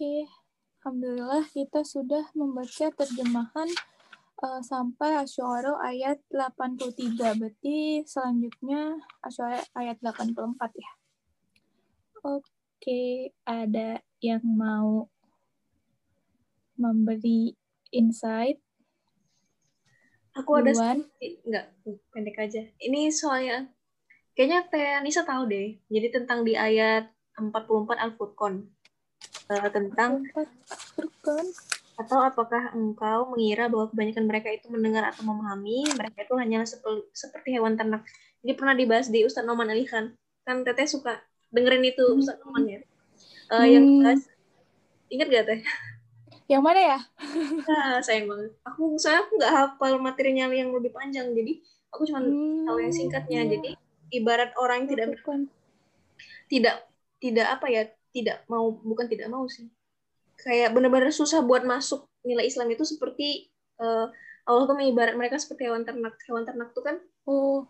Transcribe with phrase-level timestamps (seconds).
[0.00, 0.24] Oke,
[0.80, 3.68] Alhamdulillah kita sudah membaca terjemahan
[4.40, 7.20] uh, sampai Asy'ara ayat 83.
[7.36, 10.90] Berarti selanjutnya Asy'ara ayat 84 ya.
[12.24, 15.12] Oke, ada yang mau
[16.80, 17.52] memberi
[17.92, 18.56] insight?
[20.32, 20.72] Aku ada
[21.20, 21.76] enggak
[22.08, 22.64] pendek aja.
[22.80, 23.68] Ini soalnya
[24.32, 25.76] kayaknya Teh Nisa tahu deh.
[25.92, 28.79] Jadi tentang di ayat 44 Al-Furqan
[29.50, 30.24] uh, tentang
[32.00, 36.64] atau apakah engkau mengira bahwa kebanyakan mereka itu mendengar atau memahami mereka itu hanya
[37.12, 38.08] seperti hewan ternak
[38.40, 40.16] jadi pernah dibahas di Ustadz Noman Ali Khan
[40.48, 41.20] kan teteh suka
[41.52, 42.20] dengerin itu hmm.
[42.24, 42.80] Ustadz Noman ya
[43.52, 43.68] uh, hmm.
[43.68, 44.22] yang bahas
[45.12, 45.60] ingat gak teh
[46.50, 46.98] yang mana ya
[47.68, 51.62] nah, sayang banget aku saya aku nggak hafal materinya yang lebih panjang jadi
[51.92, 52.66] aku cuma hmm.
[52.66, 53.70] tahu yang singkatnya jadi
[54.10, 55.08] ibarat orang yang tidak
[56.50, 56.76] tidak
[57.20, 59.66] tidak apa ya tidak mau bukan tidak mau sih.
[60.40, 64.10] Kayak benar-benar susah buat masuk nilai Islam itu seperti uh,
[64.48, 66.16] Allah tuh mengibarat mereka seperti hewan ternak.
[66.26, 66.96] Hewan ternak tuh kan
[67.28, 67.66] oh.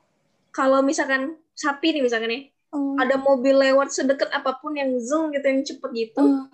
[0.50, 2.40] kalau misalkan sapi nih misalkan ya
[2.72, 2.96] oh.
[2.96, 6.46] ada mobil lewat sedekat apa pun yang zoom gitu yang cepet gitu oh.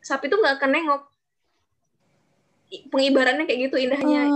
[0.00, 1.02] sapi tuh nggak akan nengok.
[2.88, 4.32] Pengibarannya kayak gitu indahnya.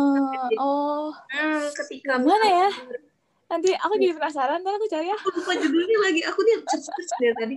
[0.61, 1.09] Oh, oh.
[1.33, 2.71] Hmm, ketika mana ya?
[3.51, 5.17] Nanti aku jadi penasaran ntar aku cari ya.
[5.17, 6.55] Aku lupa judulnya lagi aku nih
[7.17, 7.57] dari tadi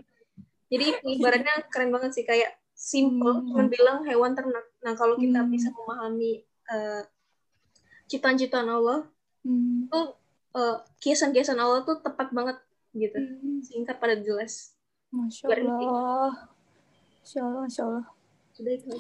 [0.70, 3.46] jadi ibaratnya keren banget sih kayak simple hmm.
[3.52, 5.52] cuma bilang hewan ternak nah kalau kita hmm.
[5.52, 7.04] bisa memahami uh,
[8.08, 9.10] ciptaan-ciptaan Allah
[9.44, 9.92] hmm.
[9.92, 10.16] tuh
[10.56, 12.58] uh, kiasan-kiasan Allah tuh tepat banget
[12.96, 13.66] gitu hmm.
[13.66, 14.78] singkat pada jelas
[15.12, 16.32] masya Allah
[17.20, 18.06] masya Allah masya Allah
[18.56, 18.96] sudah itu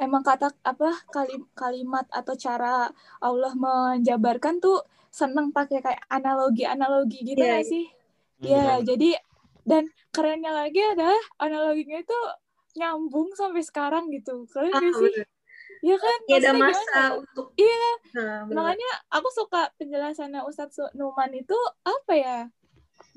[0.00, 2.88] emang kata apa kalim, kalimat atau cara
[3.20, 4.80] Allah menjabarkan tuh
[5.12, 7.60] seneng pakai kayak analogi analogi gitu yeah.
[7.60, 7.86] gak sih
[8.42, 9.10] Iya, yeah, jadi
[9.62, 12.18] dan kerennya lagi adalah analoginya itu
[12.78, 15.24] nyambung sampai sekarang gitu kalian ah, sih
[15.82, 16.18] Iya kan?
[16.30, 17.02] Iya ada masa gimana?
[17.18, 17.86] untuk Iya.
[18.14, 22.38] Nah, makanya aku suka penjelasannya Ustadz Numan itu apa ya?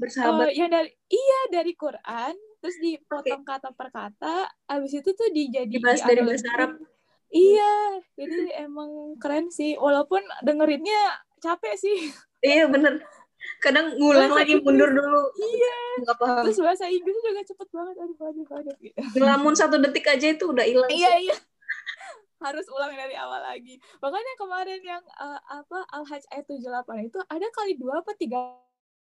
[0.02, 0.50] Bersahabat.
[0.50, 3.52] Uh, yang dari iya dari Quran terus dipotong okay.
[3.54, 6.82] kata per kata, abis itu tuh dijadi dibahas dari bahasa Arab.
[7.30, 9.78] Iya, jadi emang keren sih.
[9.78, 12.10] Walaupun dengerinnya capek sih.
[12.42, 13.06] Iya bener
[13.60, 14.68] kadang ngulang bahasa lagi Inggris.
[14.68, 15.24] mundur dulu.
[15.40, 15.78] Iya.
[16.06, 16.44] Nggak paham.
[16.46, 17.96] Terus bahasa Inggris juga cepet banget.
[17.98, 18.76] Aduh aduh aduh.
[18.80, 18.98] Gitu.
[19.18, 20.90] ngelamun satu detik aja itu udah hilang.
[20.92, 21.36] Iya iya.
[22.46, 23.80] Harus ulang dari awal lagi.
[24.04, 28.12] Makanya kemarin yang uh, apa al hajj ayat tujuh delapan itu ada kali dua apa
[28.14, 28.60] tiga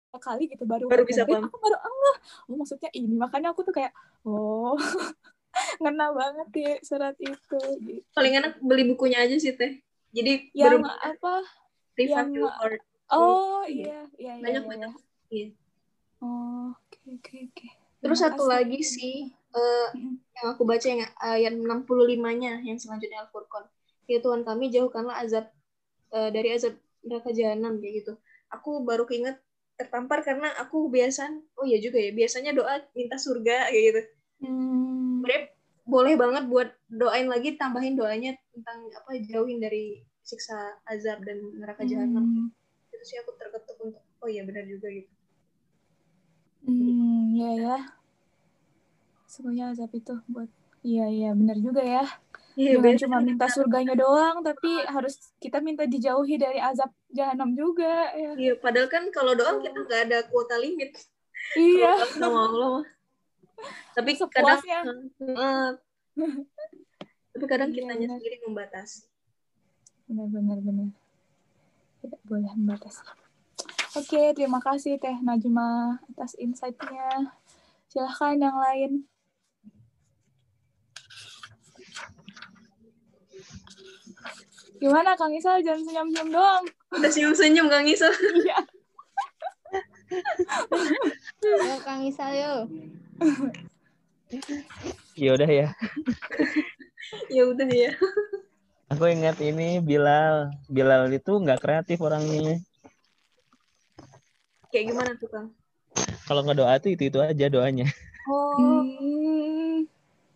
[0.09, 2.16] kali gitu baru baru bisa paham aku baru Allah.
[2.50, 3.16] Oh maksudnya ini.
[3.16, 3.94] Makanya aku tuh kayak
[4.25, 4.75] oh.
[5.81, 8.06] Ngena banget ya surat itu gitu.
[8.13, 9.81] paling enak beli bukunya aja sih teh.
[10.13, 11.45] Jadi yang apa?
[12.00, 12.31] yang
[13.09, 14.44] Oh iya, iya, iya.
[14.44, 14.92] Banyak iya, banyak.
[15.30, 15.47] Iya.
[16.20, 17.56] Oh, oke okay, oke okay, oke.
[17.58, 17.72] Okay.
[18.00, 19.88] Terus satu lagi sih uh,
[20.40, 23.68] yang aku baca yang ayat 65-nya yang selanjutnya Al-Furqan.
[24.09, 25.52] Ya Tuhan kami jauhkanlah azab
[26.16, 28.14] uh, dari azab neraka jahanam kayak gitu.
[28.53, 29.38] Aku baru keinget
[29.80, 34.02] tertampar karena aku biasa oh iya juga ya biasanya doa minta surga kayak gitu.
[34.44, 35.24] Hmm.
[35.24, 35.56] Mereka
[35.90, 41.81] boleh banget buat doain lagi tambahin doanya tentang apa jauhin dari siksa azab dan neraka
[41.88, 42.53] jahanam.
[43.00, 45.08] Hmm itu sih aku terketuk untuk oh iya benar juga gitu
[46.68, 47.78] hmm ya ya
[49.24, 50.52] semuanya azab itu buat
[50.84, 52.04] iya iya benar juga ya
[52.60, 58.12] Iya, Jangan cuma minta surganya doang, tapi harus kita minta dijauhi dari azab jahanam juga.
[58.12, 58.36] Ya.
[58.36, 60.92] Iya, padahal kan kalau doang kita nggak ada kuota limit.
[61.56, 62.04] Iya.
[62.20, 62.84] sama Allah.
[63.96, 64.60] Tapi kadang,
[65.24, 65.72] uh,
[67.31, 69.08] tapi kadang iya, kitanya sendiri membatasi.
[70.12, 70.92] Benar-benar benar
[72.09, 73.06] tidak boleh membatasi.
[73.94, 77.34] Oke, terima kasih Teh Najma atas insight-nya.
[77.90, 78.92] Silahkan yang lain.
[84.80, 85.62] Gimana Kang Isal?
[85.62, 86.64] Jangan senyum-senyum doang.
[86.98, 88.14] Udah senyum-senyum Kang Isal.
[90.09, 91.62] Iya.
[91.69, 92.53] Yo Kang Isal yo.
[95.18, 95.68] Ya udah ya.
[97.33, 97.92] ya udah ya.
[98.89, 100.50] Aku ingat ini Bilal.
[100.65, 102.57] Bilal itu nggak kreatif orangnya.
[104.74, 105.47] Kayak gimana tuh Kang?
[106.25, 107.86] Kalau nggak doa tuh itu itu aja doanya.
[108.30, 108.86] Oh.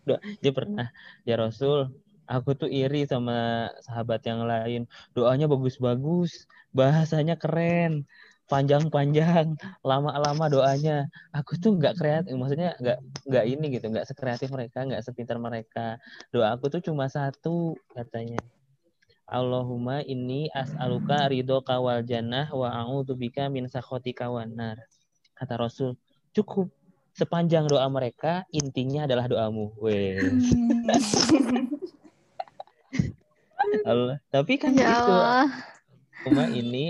[0.06, 0.90] Doa, dia pernah
[1.26, 1.90] ya Rasul.
[2.24, 4.88] Aku tuh iri sama sahabat yang lain.
[5.12, 8.08] Doanya bagus-bagus, bahasanya keren
[8.48, 11.08] panjang-panjang, lama-lama doanya.
[11.32, 12.98] Aku tuh nggak kreatif, maksudnya nggak
[13.28, 15.96] nggak ini gitu, nggak sekreatif mereka, nggak sepintar mereka.
[16.28, 18.40] Doa aku tuh cuma satu katanya.
[19.24, 22.68] Allahumma ini as'aluka ridho kawal jannah wa
[23.16, 24.76] bika min sakhoti kawanar.
[25.32, 25.96] Kata Rasul,
[26.36, 26.70] cukup.
[27.14, 29.70] sepanjang doa mereka intinya adalah doamu.
[29.78, 30.18] Wes.
[33.64, 33.80] Hmm.
[33.88, 34.16] Allah.
[34.30, 35.14] Tapi kan ya gitu.
[36.24, 36.82] Allahumma ini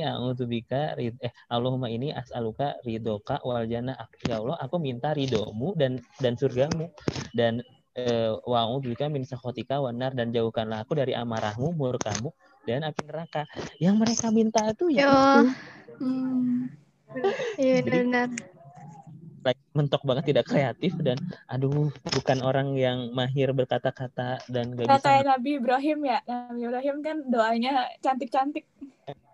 [0.46, 3.98] bika eh Allahumma ini as'aluka ridoka wal jannah.
[4.22, 6.90] Ya Allah, aku minta ridomu dan dan surgamu
[7.34, 7.58] dan
[7.98, 12.30] eh, wa bika min sakhotika wanar dan jauhkanlah aku dari amarahmu, murkamu
[12.62, 13.42] dan api neraka.
[13.82, 15.42] Yang mereka minta itu ya, ya itu.
[15.98, 16.58] Hmm.
[17.58, 18.53] Iya benar.
[19.44, 21.20] Like, mentok banget tidak kreatif dan
[21.52, 25.04] aduh bukan orang yang mahir berkata-kata dan gak bisa.
[25.04, 26.18] Kayak Nabi Ibrahim ya.
[26.24, 28.64] Nabi Ibrahim kan doanya cantik-cantik.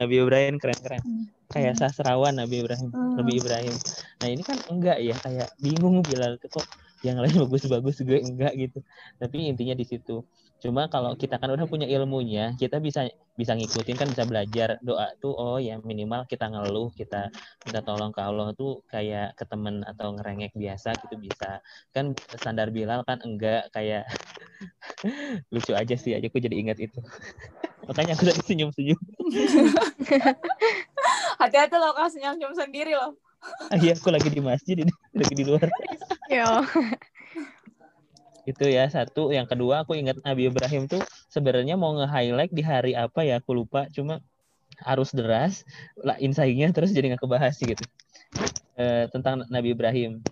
[0.02, 1.02] Nabi Ibrahim keren-keren.
[1.06, 1.24] Hmm.
[1.50, 3.14] Kayak sastrawan Nabi Ibrahim, hmm.
[3.22, 3.76] Nabi Ibrahim.
[4.18, 6.66] Nah, ini kan enggak ya, kayak bingung bilang kok
[7.02, 8.84] yang lain bagus-bagus gue enggak gitu
[9.16, 10.24] tapi intinya di situ
[10.60, 13.08] cuma kalau kita kan udah punya ilmunya kita bisa
[13.40, 14.76] bisa ngikutin kan bisa belajar.
[14.84, 17.32] Doa tuh oh ya minimal kita ngeluh kita
[17.64, 21.64] minta tolong ke Allah tuh kayak ke temen atau ngerengek biasa gitu bisa.
[21.96, 24.04] Kan standar Bilal kan enggak kayak
[25.52, 27.00] lucu aja sih aja aku jadi ingat itu.
[27.88, 29.00] Makanya aku tadi senyum-senyum.
[31.40, 33.16] Hati-hati loh kau senyum-senyum sendiri loh.
[33.72, 35.64] Iya aku lagi di masjid ini lagi di luar.
[36.28, 36.60] Yo.
[38.50, 39.30] Itu ya satu.
[39.30, 41.00] Yang kedua aku ingat Nabi Ibrahim tuh
[41.30, 43.86] sebenarnya mau nge-highlight di hari apa ya aku lupa.
[43.94, 44.18] Cuma
[44.90, 45.62] arus deras
[46.00, 47.84] lah insightnya terus jadi nggak kebahas gitu.
[48.74, 50.24] E, tentang Nabi Ibrahim.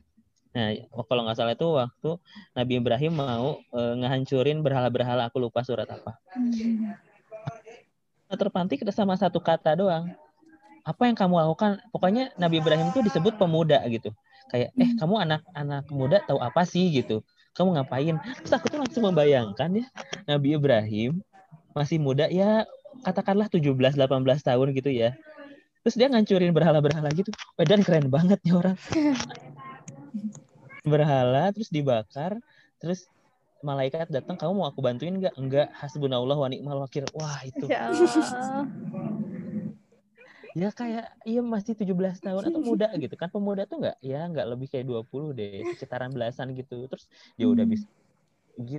[0.56, 0.74] Nah
[1.06, 2.10] kalau nggak salah itu waktu
[2.56, 6.18] Nabi Ibrahim mau e, ngehancurin berhala-berhala aku lupa surat apa.
[6.34, 6.96] Hmm.
[8.28, 10.12] terpantik sama satu kata doang.
[10.84, 11.80] Apa yang kamu lakukan?
[11.92, 14.12] Pokoknya Nabi Ibrahim itu disebut pemuda gitu.
[14.48, 16.88] Kayak eh kamu anak-anak muda tahu apa sih?
[16.92, 17.24] gitu
[17.58, 18.14] kamu ngapain?
[18.46, 19.86] Terus aku tuh langsung membayangkan ya
[20.30, 21.18] Nabi Ibrahim
[21.74, 22.62] masih muda ya
[23.02, 23.98] katakanlah 17 18
[24.46, 25.18] tahun gitu ya.
[25.82, 27.34] Terus dia ngancurin berhala-berhala gitu.
[27.58, 28.78] Dan keren banget nih orang.
[30.88, 32.40] Berhala terus dibakar
[32.80, 33.04] terus
[33.60, 35.34] malaikat datang kamu mau aku bantuin nggak?
[35.34, 35.68] Enggak.
[35.74, 37.04] Hasbunallah wa ni'mal wakil.
[37.18, 37.66] Wah itu.
[37.66, 37.90] Ya
[40.56, 43.28] ya kayak iya masih 17 tahun atau muda gitu kan.
[43.28, 46.88] Pemuda tuh nggak ya nggak lebih kayak 20 deh sekitaran belasan gitu.
[46.88, 47.04] Terus
[47.36, 47.74] dia udah hmm.
[47.74, 47.86] bisa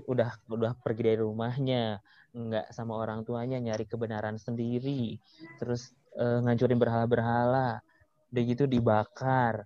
[0.09, 2.03] udah udah pergi dari rumahnya
[2.35, 5.17] nggak sama orang tuanya nyari kebenaran sendiri.
[5.61, 7.81] Terus uh, ngancurin berhala-berhala
[8.33, 9.65] udah gitu dibakar.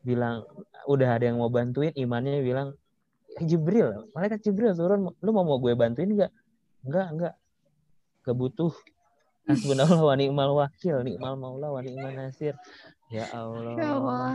[0.00, 0.42] Bilang
[0.88, 2.72] udah ada yang mau bantuin imannya bilang
[3.38, 6.32] Jibril malaikat Jibril turun lu mau mau gue bantuin nggak?
[6.88, 7.34] Nggak nggak
[8.20, 8.72] gak butuh
[9.48, 12.56] Hasbunallah wa ni'mal wakil, ni'mal maula wa ni'mal nasir.
[13.08, 13.74] Ya Allah.
[13.76, 14.32] Ya Allah.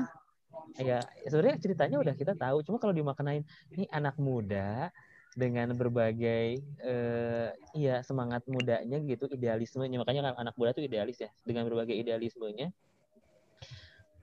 [0.76, 1.00] Ya,
[1.30, 4.92] sebenarnya ceritanya udah kita tahu, cuma kalau dimaknain ini anak muda
[5.36, 10.04] dengan berbagai uh, iya semangat mudanya gitu, idealismenya.
[10.04, 12.76] Makanya kan anak muda tuh idealis ya, dengan berbagai idealismenya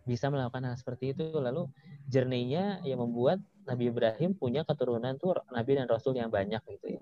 [0.02, 1.30] bisa melakukan hal seperti itu.
[1.30, 1.70] Lalu
[2.10, 7.00] journey-nya yang membuat Nabi Ibrahim punya keturunan tuh nabi dan rasul yang banyak gitu ya.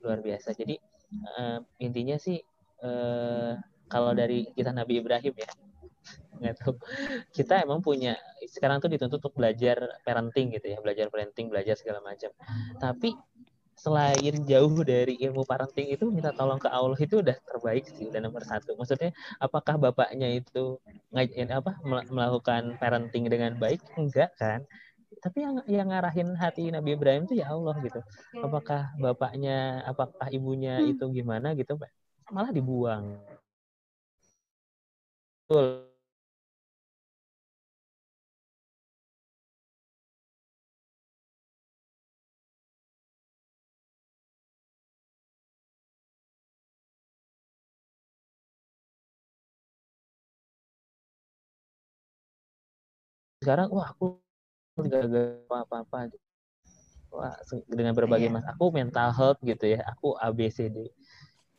[0.00, 0.56] Luar biasa.
[0.56, 0.80] Jadi
[1.36, 2.40] uh, intinya sih
[2.84, 3.52] eh,
[3.90, 5.50] kalau dari kita Nabi Ibrahim ya
[6.40, 6.74] nggak tahu.
[7.34, 8.16] Kita emang punya
[8.48, 12.32] sekarang tuh dituntut untuk belajar parenting gitu ya belajar parenting belajar segala macam.
[12.80, 13.12] Tapi
[13.80, 18.20] selain jauh dari ilmu parenting itu minta tolong ke Allah itu udah terbaik sih udah
[18.20, 18.76] nomor satu.
[18.76, 20.76] Maksudnya apakah bapaknya itu
[21.12, 21.80] ngajain apa
[22.12, 23.80] melakukan parenting dengan baik?
[23.96, 24.64] Enggak kan.
[25.20, 28.00] Tapi yang yang ngarahin hati Nabi Ibrahim itu ya Allah gitu.
[28.40, 30.96] Apakah bapaknya apakah ibunya hmm.
[30.96, 31.76] itu gimana gitu
[32.30, 33.04] malah dibuang.
[35.50, 35.90] Betul.
[53.40, 54.20] sekarang wah aku
[54.76, 56.12] nggak apa-apa
[57.08, 57.32] wah
[57.66, 58.34] dengan berbagai iya.
[58.36, 60.92] mas aku mental health gitu ya aku ABCD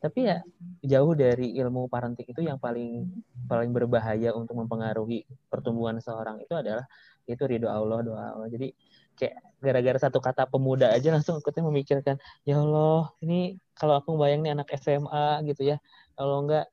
[0.02, 0.42] tapi ya
[0.82, 3.06] jauh dari ilmu parenting itu yang paling
[3.46, 6.82] paling berbahaya untuk mempengaruhi pertumbuhan seorang itu adalah
[7.30, 8.74] itu ridho Allah doa Allah jadi
[9.14, 14.42] kayak gara-gara satu kata pemuda aja langsung aku memikirkan ya Allah ini kalau aku bayang
[14.42, 15.76] nih anak SMA gitu ya
[16.18, 16.66] kalau enggak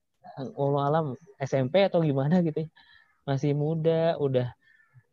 [0.57, 1.05] Allah alam
[1.37, 2.69] SMP atau gimana gitu ya.
[3.29, 4.49] masih muda udah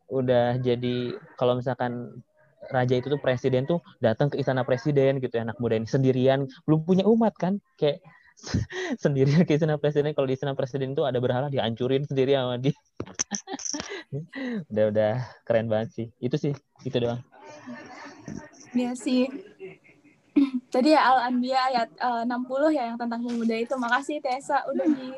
[0.09, 2.23] udah jadi kalau misalkan
[2.73, 6.49] raja itu tuh presiden tuh datang ke istana presiden gitu ya anak muda ini sendirian
[6.67, 7.61] belum punya umat kan?
[7.79, 8.03] Kayak
[9.03, 12.75] sendirian ke istana presiden kalau di istana presiden itu ada berhala dihancurin sendiri sama dia.
[14.71, 16.07] Udah udah keren banget sih.
[16.23, 16.53] Itu sih
[16.85, 17.21] itu doang.
[18.75, 19.25] Ya sih.
[20.69, 23.73] Tadi ya Al Anbiya ayat eh, uh, 60 ya yang tentang pemuda itu.
[23.73, 25.09] Makasih Tessa udah di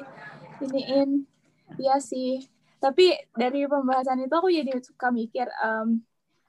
[0.64, 1.28] iniin.
[1.76, 2.40] Ya sih.
[2.80, 6.00] Tapi dari pembahasan itu aku jadi suka mikir um,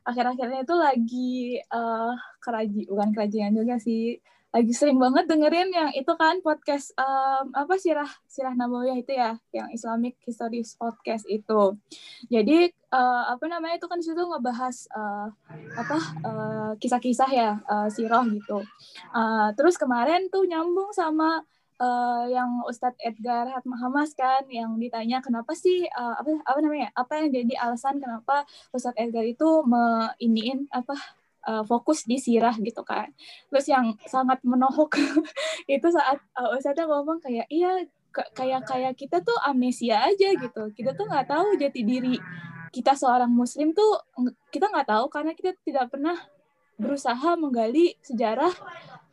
[0.04, 1.33] akhir-akhirnya itu lagi
[1.73, 4.19] uh, keraji bukan kerajinan juga sih
[4.50, 9.38] lagi sering banget dengerin yang itu kan podcast um, apa sirah sirah nabawiyah itu ya
[9.54, 11.78] yang Islamic Histories podcast itu.
[12.26, 15.30] Jadi uh, apa namanya itu kan situ ngebahas uh,
[15.78, 15.97] apa
[16.83, 18.66] kisah-kisah uh, ya uh, sirah gitu.
[19.14, 21.47] Uh, terus kemarin tuh nyambung sama
[21.80, 27.25] uh, yang Ustadz Edgar Hatmahamas kan yang ditanya kenapa sih uh, apa apa namanya apa
[27.25, 28.44] yang jadi alasan kenapa
[28.76, 30.94] Ustadz Edgar itu meiniin apa
[31.49, 33.08] uh, fokus di sirah gitu kan.
[33.49, 35.00] Terus yang sangat menohok
[35.66, 37.88] itu saat uh, Ustaznya ngomong kayak iya
[38.37, 40.62] kayak kayak kita tuh amnesia aja gitu.
[40.76, 42.16] Kita tuh nggak tahu jati diri
[42.70, 43.99] kita seorang muslim tuh
[44.54, 46.14] kita nggak tahu karena kita tidak pernah
[46.78, 48.54] berusaha menggali sejarah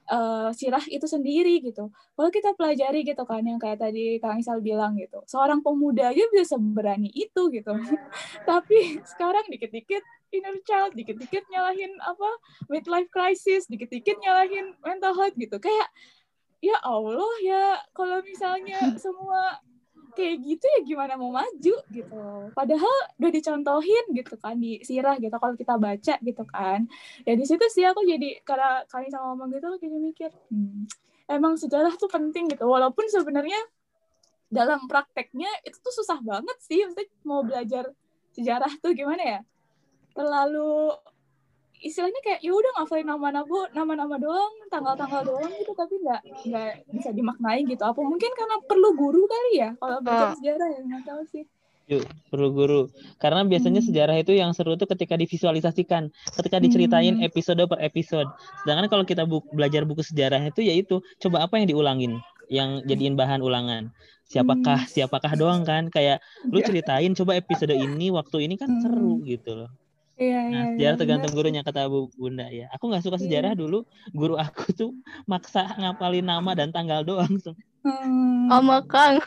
[0.07, 1.91] uh, sirah itu sendiri gitu.
[1.91, 6.23] Kalau kita pelajari gitu kan yang kayak tadi Kang Isal bilang gitu, seorang pemuda aja
[6.31, 7.71] bisa seberani itu gitu.
[8.49, 12.29] Tapi sekarang dikit-dikit inner child, dikit-dikit nyalahin apa
[12.71, 15.59] midlife crisis, dikit-dikit nyalahin mental health gitu.
[15.59, 15.87] Kayak
[16.63, 19.61] ya Allah ya kalau misalnya semua
[20.17, 22.23] kayak gitu ya gimana mau maju gitu.
[22.57, 26.89] Padahal udah dicontohin gitu kan di sirah gitu kalau kita baca gitu kan.
[27.21, 30.89] Ya di situ sih aku jadi karena kali sama ngomong gitu jadi mikir hmm,
[31.29, 32.65] emang sejarah tuh penting gitu.
[32.65, 33.61] Walaupun sebenarnya
[34.49, 37.93] dalam prakteknya itu tuh susah banget sih maksudnya mau belajar
[38.33, 39.39] sejarah tuh gimana ya?
[40.17, 40.97] Terlalu
[41.81, 47.09] istilahnya kayak ya udah ngafalin nama-nama nama-nama doang tanggal-tanggal doang gitu tapi nggak nggak bisa
[47.13, 50.35] dimaknai gitu apa mungkin karena perlu guru kali ya kalau belajar oh.
[50.41, 51.45] sejarah ya nggak tahu sih
[51.87, 52.81] Yuk, perlu guru.
[53.15, 53.87] Karena biasanya hmm.
[53.87, 57.23] sejarah itu yang seru tuh ketika divisualisasikan, ketika diceritain hmm.
[57.23, 58.27] episode per episode.
[58.59, 62.19] Sedangkan kalau kita bu belajar buku sejarah itu yaitu coba apa yang diulangin,
[62.51, 63.87] yang jadiin bahan ulangan.
[64.27, 64.91] Siapakah, hmm.
[64.91, 65.87] siapakah doang kan?
[65.87, 66.19] Kayak
[66.51, 66.67] lu iya.
[66.67, 68.81] ceritain coba episode ini waktu ini kan hmm.
[68.83, 69.71] seru gitu loh.
[70.17, 72.65] Iya, nah, iya, sejarah iya, tergantung gurunya kata Bu Bunda ya.
[72.73, 73.61] Aku nggak suka sejarah iya.
[73.61, 73.85] dulu.
[74.09, 74.91] Guru aku tuh
[75.29, 77.37] maksa ngapalin nama dan tanggal doang.
[77.85, 78.49] Hmm.
[78.49, 79.21] Oh, Kang.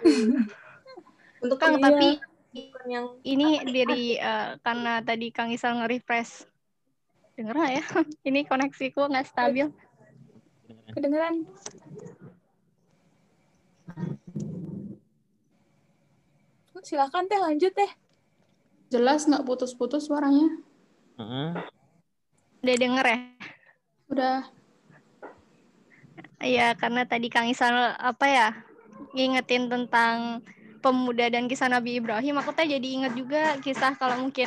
[1.44, 1.84] Untuk Kang, iya.
[1.84, 2.08] tapi
[2.88, 6.48] yang ini dari uh, karena tadi Kang Isal nge-refresh.
[7.36, 7.84] Denger ya?
[8.28, 9.68] ini koneksiku nggak stabil.
[10.96, 11.44] Kedengeran.
[16.80, 17.90] Silakan teh lanjut teh.
[18.88, 20.48] Jelas nggak putus-putus suaranya?
[21.20, 21.52] Uh-huh.
[22.64, 23.18] Udah denger ya?
[24.08, 24.38] Udah.
[26.38, 28.48] Iya, karena tadi Kang Isan apa ya
[29.12, 30.40] ngingetin tentang
[30.78, 34.46] pemuda dan kisah Nabi Ibrahim, aku tuh jadi inget juga kisah kalau mungkin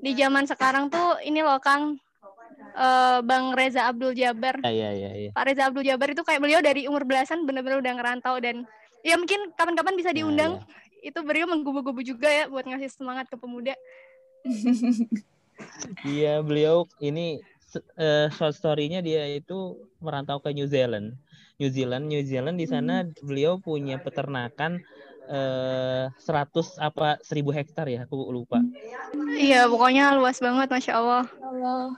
[0.00, 2.00] di zaman sekarang tuh ini loh Kang
[2.74, 4.58] uh, Bang Reza Abdul Jabar.
[4.64, 5.30] Iya, iya, iya.
[5.30, 8.64] Pak Reza Abdul Jabar itu kayak beliau dari umur belasan bener-bener udah ngerantau dan
[9.04, 10.58] ya mungkin kapan-kapan bisa diundang.
[10.58, 13.74] Nah, ya itu beliau menggubu-gubu juga ya buat ngasih semangat ke pemuda.
[16.02, 17.38] Iya, beliau ini
[17.94, 21.14] uh, short story-nya dia itu merantau ke New Zealand.
[21.62, 23.22] New Zealand, New Zealand di sana hmm.
[23.22, 24.82] beliau punya peternakan
[25.30, 28.58] eh, 100 apa 1000 hektar ya, aku lupa.
[29.38, 31.24] Iya, pokoknya luas banget Masya Allah.
[31.38, 31.94] Allah.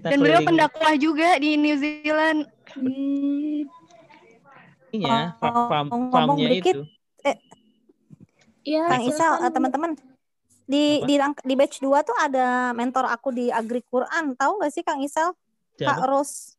[0.00, 2.48] Dan beliau pendakwah juga di New Zealand.
[2.72, 3.68] Hmm.
[4.92, 6.88] Iya, farm, farmnya itu.
[8.62, 9.98] Eh, Iya, Kang Isal, uh, teman-teman
[10.66, 14.38] di di di batch 2 tuh ada mentor aku di Agri Quran.
[14.38, 15.34] Tahu nggak sih Kang Isal?
[15.76, 16.54] Kak Ros.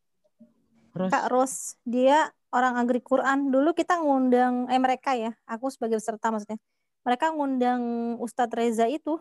[0.94, 1.10] Ros.
[1.10, 1.54] Kak Ros,
[1.88, 3.50] dia orang Agri Quran.
[3.50, 6.60] Dulu kita ngundang eh mereka ya, aku sebagai peserta maksudnya.
[7.04, 7.82] Mereka ngundang
[8.20, 9.18] Ustadz Reza itu.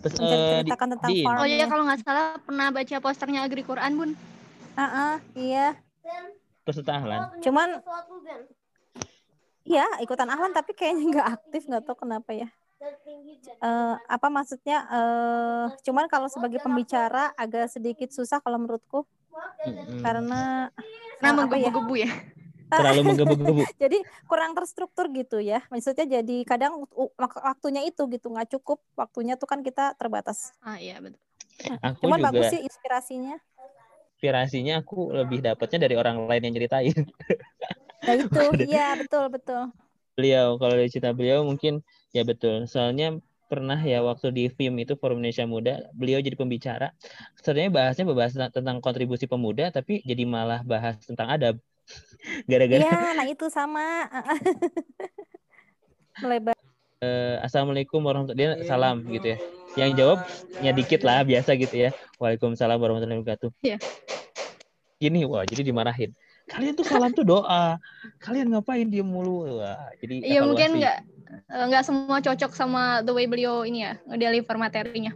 [0.00, 4.10] menceritakan uh, tentang di, Oh iya kalau nggak salah pernah baca posternya Agri Quran, Bun.
[4.78, 5.76] Ah, uh -uh, iya.
[6.64, 7.00] Peserta
[7.44, 7.68] Cuman
[9.68, 12.48] Iya, ikutan ahlan tapi kayaknya nggak aktif, nggak tahu kenapa ya.
[13.60, 14.86] Uh, apa maksudnya?
[14.88, 19.04] Uh, cuman kalau sebagai pembicara agak sedikit susah kalau menurutku,
[19.66, 20.00] hmm.
[20.00, 20.72] karena
[21.20, 22.10] karena uh, menggebu-gebu ya.
[22.68, 23.62] Terlalu menggebu-gebu.
[23.82, 25.64] jadi kurang terstruktur gitu ya.
[25.68, 26.84] Maksudnya jadi kadang
[27.18, 28.80] waktunya itu gitu nggak cukup.
[28.96, 30.52] Waktunya tuh kan kita terbatas.
[30.64, 31.20] Ah iya betul.
[31.82, 33.36] Aku Cuman juga, bagus sih inspirasinya.
[34.16, 36.94] Inspirasinya aku lebih dapatnya dari orang lain yang ceritain.
[38.08, 39.62] Nah itu, iya betul betul.
[40.16, 41.84] Beliau kalau dari cerita beliau mungkin
[42.16, 42.64] ya betul.
[42.64, 46.92] Soalnya pernah ya waktu di film itu Forum Indonesia Muda, beliau jadi pembicara.
[47.40, 51.54] Sebenarnya bahasnya bahas tentang kontribusi pemuda, tapi jadi malah bahas tentang adab.
[52.50, 52.84] Gara-gara.
[52.84, 54.08] Iya, nah itu sama.
[56.24, 56.56] Melebar.
[56.98, 58.68] Uh, Assalamualaikum warahmatullahi wabarakatuh.
[58.68, 59.38] Salam gitu ya.
[59.78, 61.90] Yang jawabnya dikit lah biasa gitu ya.
[62.18, 63.50] Waalaikumsalam warahmatullahi wabarakatuh.
[63.62, 63.78] Iya.
[64.98, 66.10] Ini wah jadi dimarahin
[66.48, 67.76] kalian tuh salam tuh doa.
[68.18, 69.60] Kalian ngapain dia mulu?
[69.60, 70.98] Wah, jadi iya mungkin nggak
[71.48, 75.12] nggak semua cocok sama the way beliau ini ya ngedeliver materinya.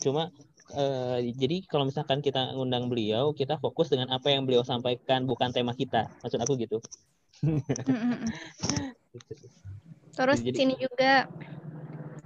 [0.00, 0.30] Cuma
[0.74, 5.50] uh, jadi kalau misalkan kita ngundang beliau kita fokus dengan apa yang beliau sampaikan bukan
[5.50, 6.06] tema kita.
[6.22, 6.78] Maksud aku gitu.
[10.14, 11.26] Terus jadi, sini juga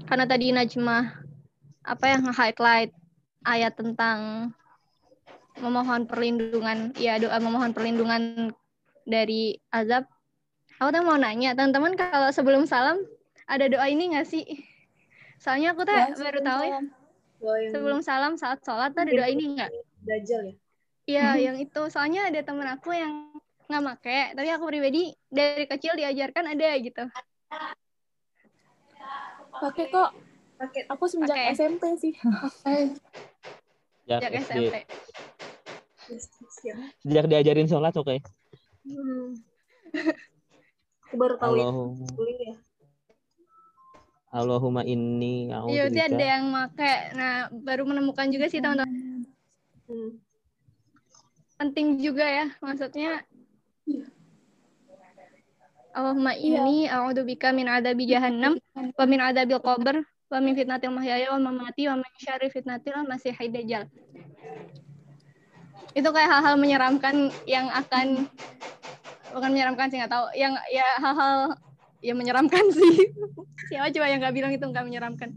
[0.05, 1.05] karena tadi Najmah
[1.85, 2.93] apa yang highlight
[3.45, 4.51] ayat tentang
[5.63, 8.55] memohon perlindungan ya doa memohon perlindungan
[9.07, 10.07] dari azab.
[10.83, 12.99] Aku tuh mau nanya teman-teman kalau sebelum salam
[13.47, 14.43] ada doa ini nggak sih?
[15.39, 16.81] Soalnya aku tuh ya, baru tahu ya
[17.71, 19.71] sebelum salam saat sholat tuh ada doa ini nggak?
[20.05, 20.55] Dajjal ya?
[21.05, 21.83] Iya yang itu.
[21.93, 23.31] Soalnya ada temen aku yang
[23.65, 27.05] nggak make tapi aku pribadi dari kecil diajarkan ada gitu.
[29.55, 30.11] Pakai kok.
[30.61, 30.83] Pakai.
[30.91, 31.55] Aku semenjak okay.
[31.57, 32.15] SMP sih
[34.05, 34.75] sejak SMP
[37.01, 38.19] sejak diajarin sholat oke okay.
[38.85, 39.41] hmm.
[41.09, 42.55] aku baru tahu ya
[44.35, 46.93] Allahumma inni Iya, dia ada yang make.
[47.15, 49.23] Nah, baru menemukan juga sih teman-teman.
[49.87, 50.11] Hmm.
[51.55, 53.23] Penting juga ya, maksudnya
[55.95, 56.59] Allahumma iya.
[56.67, 60.03] inni a'udzubika min adabi jahannam wa min adabil qabr
[60.35, 63.87] wa min fitnatil mahyaya wa mamati wa min syarri fitnatil masiihid dajjal.
[65.95, 68.27] Itu kayak hal-hal menyeramkan yang akan
[69.31, 71.55] bukan menyeramkan sih nggak tahu, yang ya hal-hal
[72.03, 73.15] yang menyeramkan sih.
[73.71, 75.31] Siapa coba yang nggak bilang itu nggak menyeramkan?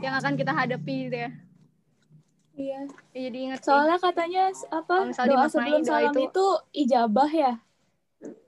[0.00, 1.30] Yang akan kita hadapi gitu ya.
[2.58, 2.80] Iya.
[3.14, 4.04] Ya, jadi ingat Soalnya sih.
[4.08, 6.46] katanya apa doa sebelum salam itu, itu
[6.88, 7.52] ijabah ya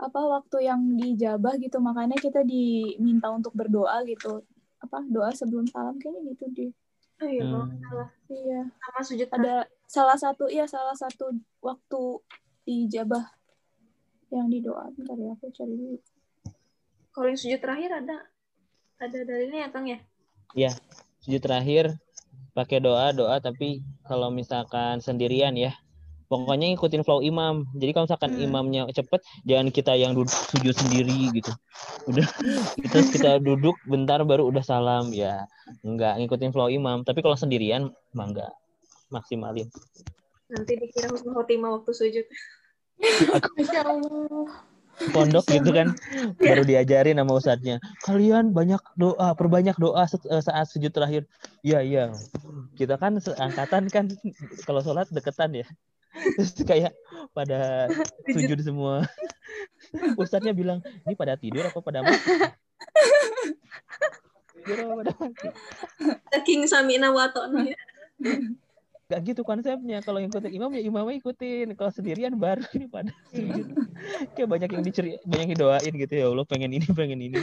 [0.02, 4.42] apa waktu yang dijabah gitu makanya kita diminta untuk berdoa gitu
[4.80, 6.72] apa doa sebelum salam kayaknya gitu deh.
[7.20, 7.68] Oh iya hmm.
[7.84, 8.08] salah.
[8.32, 8.60] Iya.
[8.72, 12.02] Sama sujud ada salah satu iya salah satu waktu
[12.64, 13.24] dijabah
[14.32, 14.88] yang didoa.
[14.96, 15.98] Bentar ya aku cari dulu.
[17.12, 18.16] Kalau yang sujud terakhir ada
[19.00, 19.98] ada dalilnya ya kang ya?
[20.56, 20.72] Iya
[21.20, 22.00] sujud terakhir
[22.56, 25.76] pakai doa doa tapi kalau misalkan sendirian ya
[26.30, 27.66] pokoknya ikutin flow imam.
[27.74, 28.46] Jadi kalau misalkan hmm.
[28.46, 31.50] imamnya cepet jangan kita yang duduk sujud sendiri gitu.
[32.06, 32.26] Udah
[32.78, 35.50] kita kita duduk bentar baru udah salam ya.
[35.82, 37.02] Enggak ngikutin flow imam.
[37.02, 38.50] Tapi kalau sendirian mah enggak
[39.10, 39.66] maksimalin.
[40.46, 42.26] Nanti dikira husnul khotimah waktu sujud.
[43.38, 43.50] Aku
[45.16, 45.96] pondok gitu kan.
[46.36, 47.82] Baru diajarin sama ustadznya.
[48.04, 51.26] Kalian banyak doa perbanyak doa eh, saat sujud terakhir.
[51.66, 52.04] Iya iya.
[52.78, 54.12] Kita kan angkatan kan.
[54.68, 55.66] Kalau sholat deketan ya
[56.36, 56.92] terus kayak
[57.32, 57.86] pada
[58.34, 59.06] sujud semua
[60.20, 62.30] ustadznya bilang ini pada tidur apa pada mati
[64.60, 65.48] tidur apa pada mati
[66.34, 67.66] saking samina watona
[69.10, 69.98] Gak gitu konsepnya.
[70.06, 71.74] Kalau ngikutin imam ya imamnya ikutin.
[71.74, 73.74] Kalau sendirian baru ini pada sujud.
[74.38, 77.34] Kayak banyak yang diceri, banyak yang doain gitu ya Allah pengen ini, pengen ini.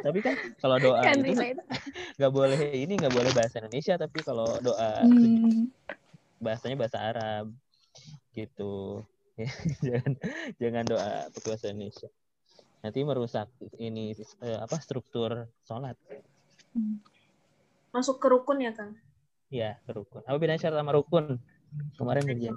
[0.00, 1.36] Tapi kan kalau doa itu
[2.16, 4.00] nggak boleh ini nggak boleh bahasa Indonesia.
[4.00, 5.68] Tapi kalau doa hmm
[6.42, 7.54] bahasanya bahasa Arab
[8.34, 9.06] gitu.
[9.86, 10.12] Jangan
[10.60, 12.08] jangan doa pakai bahasa Indonesia.
[12.84, 13.48] Nanti merusak
[13.80, 14.12] ini
[14.44, 15.96] eh, apa struktur sholat.
[17.94, 18.92] Masuk ke rukun ya kang?
[19.48, 20.20] Ya ke rukun.
[20.28, 21.40] Apa bedanya syarat sama rukun?
[21.96, 22.52] Kemarin ujian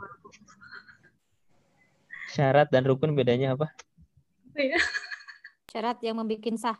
[2.35, 3.71] syarat dan rukun bedanya apa?
[4.59, 4.75] Iya.
[5.71, 6.77] syarat yang membuat sah.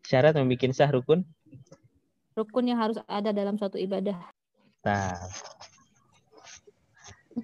[0.00, 1.28] Syarat yang membuat sah rukun?
[2.32, 4.16] Rukun yang harus ada dalam suatu ibadah.
[4.80, 5.20] Nah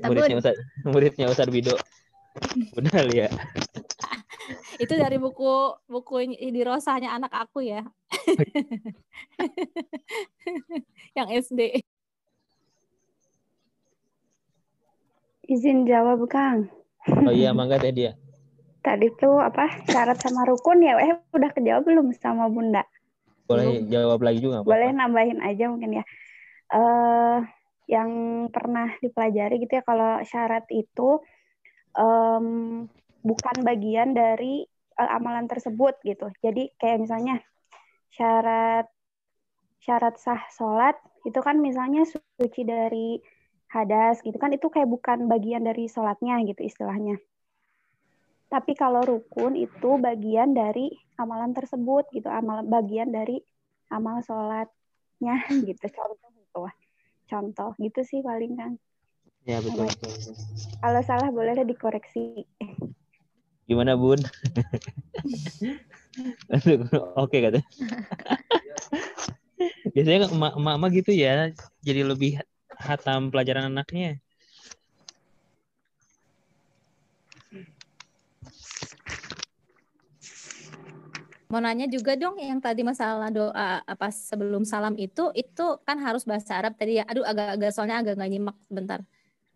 [0.03, 1.77] muridnya Ustaz muridnya Ustaz Wido.
[2.77, 3.29] Benar ya.
[4.83, 7.83] Itu dari buku buku di rosanya anak aku ya.
[11.17, 11.81] Yang SD
[15.47, 16.67] izin jawab Kang.
[17.07, 18.19] Oh iya mangga teh dia.
[18.83, 22.83] Tadi tuh apa syarat sama rukun ya eh udah kejawab belum sama Bunda?
[23.47, 23.91] Boleh belum.
[23.91, 26.05] jawab lagi juga boleh nambahin aja mungkin ya.
[26.71, 27.39] Eh uh,
[27.87, 28.11] yang
[28.51, 31.23] pernah dipelajari gitu ya kalau syarat itu
[31.95, 32.47] um,
[33.23, 34.67] bukan bagian dari
[34.99, 36.31] uh, amalan tersebut gitu.
[36.43, 37.39] Jadi kayak misalnya
[38.11, 38.91] syarat
[39.83, 43.23] syarat sah sholat itu kan misalnya suci dari
[43.71, 47.19] hadas gitu kan itu kayak bukan bagian dari sholatnya gitu istilahnya.
[48.47, 53.43] Tapi kalau rukun itu bagian dari amalan tersebut gitu, amalan bagian dari
[53.91, 55.35] amal sholatnya
[55.71, 56.86] gitu contoh gitu
[57.27, 58.73] contoh gitu sih paling kan
[59.47, 59.87] ya betul,
[60.83, 62.47] kalau salah boleh dikoreksi.
[63.67, 64.23] Gimana bun?
[67.19, 67.59] Oke kata.
[69.91, 71.51] Biasanya emak-emak gitu ya
[71.83, 72.39] jadi lebih
[72.79, 74.23] hatam pelajaran anaknya
[81.57, 86.29] Mau nanya juga dong yang tadi masalah doa apa sebelum salam itu itu kan harus
[86.29, 87.09] bahasa Arab tadi ya.
[87.09, 89.01] Aduh agak-agak soalnya agak nggak nyimak bentar.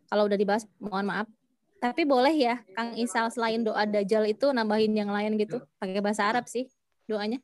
[0.08, 1.28] Kalau udah dibahas mohon maaf.
[1.76, 6.24] Tapi boleh ya Kang Isal selain doa dajjal itu nambahin yang lain gitu pakai bahasa
[6.24, 6.72] Arab sih
[7.04, 7.36] doanya.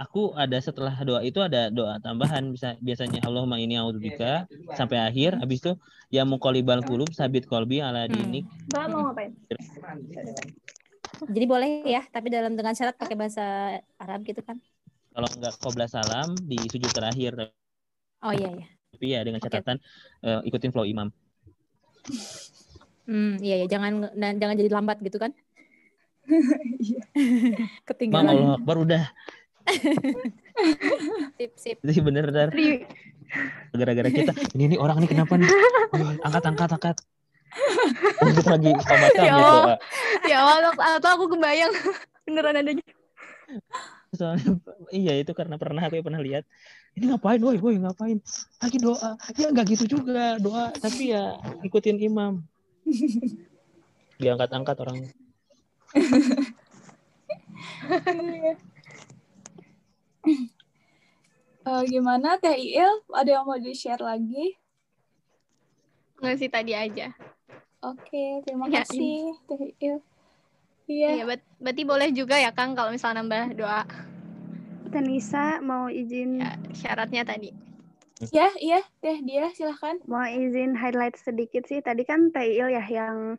[0.00, 4.48] Aku ada setelah doa itu ada doa tambahan bisa biasanya Allahumma ini audzubika
[4.80, 5.76] sampai akhir habis itu
[6.08, 8.48] ya muqallibal qulub sabit qalbi ala dinik.
[8.72, 8.88] Hmm.
[8.96, 9.36] mau ngapain?
[11.26, 14.62] Jadi boleh ya, tapi dalam dengan syarat pakai bahasa Arab gitu kan?
[15.10, 17.50] Kalau enggak qobla salam di sujud terakhir.
[18.22, 18.66] Oh iya iya.
[18.94, 20.26] Tapi ya dengan catatan okay.
[20.26, 21.10] uh, eh, ikutin flow imam.
[23.08, 25.34] Hmm, iya ya, jangan jangan jadi lambat gitu kan?
[26.78, 27.02] Iya.
[27.88, 28.26] Ketinggalan.
[28.26, 29.04] Bang Allah Akbar udah.
[31.36, 31.76] sip sip.
[31.82, 32.50] Jadi bener dar.
[33.74, 35.48] Gara-gara kita ini ini orang ini kenapa nih?
[36.26, 36.96] angkat angkat angkat.
[38.18, 39.58] Lagi sama kamu ya gitu.
[40.28, 41.72] Ya Allah, atau aku kebayang
[42.28, 42.92] beneran ada gitu.
[44.12, 44.56] Soalnya
[44.92, 46.44] iya itu karena pernah aku pernah lihat.
[46.96, 48.18] Ini ngapain, woi, woi, ngapain?
[48.58, 49.14] Lagi doa.
[49.36, 52.42] Ya nggak gitu juga doa, tapi ya ikutin imam.
[54.22, 54.96] Diangkat-angkat orang.
[61.68, 62.92] uh, gimana Teh Il?
[63.14, 64.58] Ada yang mau di-share lagi?
[66.18, 67.14] Nggak sih tadi aja.
[67.78, 70.02] Oke, terima ya, kasih Teh Il.
[70.90, 71.08] Iya.
[71.14, 73.82] Iya, ber berarti boleh juga ya Kang kalau misalnya nambah doa.
[74.90, 77.54] Tanisa mau izin ya, syaratnya tadi.
[78.34, 80.02] Ya, iya, Teh dia silahkan.
[80.10, 81.78] Mau izin highlight sedikit sih.
[81.78, 83.38] Tadi kan Teh Il ya yang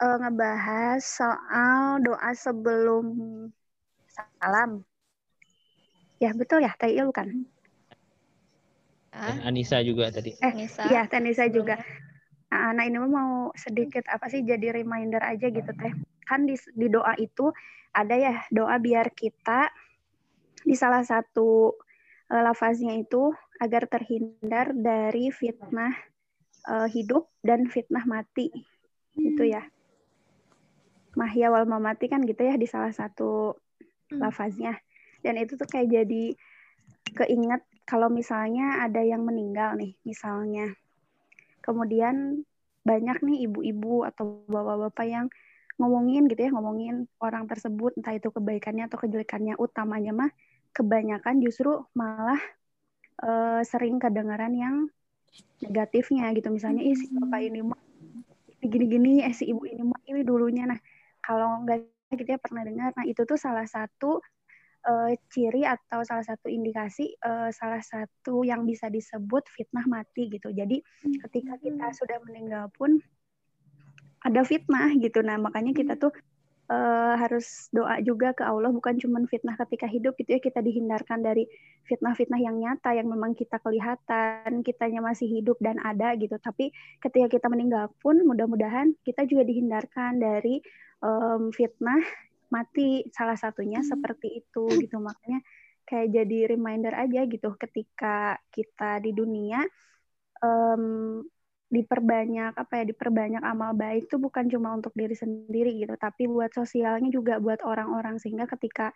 [0.00, 3.04] uh, ngebahas soal doa sebelum
[4.08, 4.88] salam.
[6.16, 7.44] Ya, betul ya, Teh Il kan?
[9.12, 9.36] Ah.
[9.44, 10.32] Anissa juga tadi.
[10.40, 10.88] Eh, Anissa.
[10.88, 11.76] iya, Anissa juga.
[12.50, 15.94] Nah, nah ini mau sedikit apa sih jadi reminder aja gitu teh.
[16.26, 17.54] Kan di, di doa itu
[17.94, 19.70] ada ya doa biar kita
[20.66, 21.74] di salah satu
[22.30, 23.30] uh, lafaznya itu
[23.62, 25.94] agar terhindar dari fitnah
[26.66, 28.50] uh, hidup dan fitnah mati.
[29.14, 29.34] Hmm.
[29.34, 29.62] Itu ya.
[31.14, 33.54] Mahya wal mamati kan gitu ya di salah satu
[34.10, 34.18] hmm.
[34.18, 34.74] lafaznya.
[35.22, 36.34] Dan itu tuh kayak jadi
[37.14, 40.70] keinget kalau misalnya ada yang meninggal nih, misalnya
[41.70, 42.42] kemudian
[42.82, 45.26] banyak nih ibu-ibu atau bapak-bapak yang
[45.80, 49.54] ngomongin gitu ya ngomongin orang tersebut entah itu kebaikannya atau kejelekannya.
[49.56, 50.30] Utamanya mah
[50.76, 52.40] kebanyakan justru malah
[53.22, 54.76] uh, sering kedengaran yang
[55.62, 56.50] negatifnya gitu.
[56.52, 57.80] Misalnya ih si bapak ini mah
[58.60, 60.68] gini-gini eh si ibu ini mah ini dulunya.
[60.68, 60.80] Nah
[61.24, 62.90] kalau nggak gitu ya pernah dengar.
[62.92, 64.20] Nah itu tuh salah satu
[64.86, 70.52] uh, ciri atau salah satu indikasi uh, salah satu yang bisa disebut fitnah mati gitu.
[70.52, 70.80] Jadi
[71.26, 71.96] ketika kita hmm.
[71.96, 73.00] sudah meninggal pun
[74.20, 75.24] ada fitnah gitu.
[75.24, 76.12] Nah, makanya kita tuh
[76.70, 81.20] uh, harus doa juga ke Allah bukan cuma fitnah ketika hidup gitu ya kita dihindarkan
[81.20, 81.44] dari
[81.90, 86.70] fitnah-fitnah yang nyata yang memang kita kelihatan kitanya masih hidup dan ada gitu tapi
[87.02, 90.62] ketika kita meninggal pun mudah-mudahan kita juga dihindarkan dari
[91.02, 92.00] um, fitnah
[92.50, 93.88] mati salah satunya hmm.
[93.88, 94.98] seperti itu gitu.
[94.98, 95.40] Makanya
[95.86, 97.54] kayak jadi reminder aja gitu.
[97.56, 99.62] Ketika kita di dunia
[100.42, 101.22] um,
[101.70, 105.94] diperbanyak apa ya diperbanyak amal baik itu bukan cuma untuk diri sendiri gitu.
[105.94, 108.18] Tapi buat sosialnya juga buat orang-orang.
[108.18, 108.90] Sehingga ketika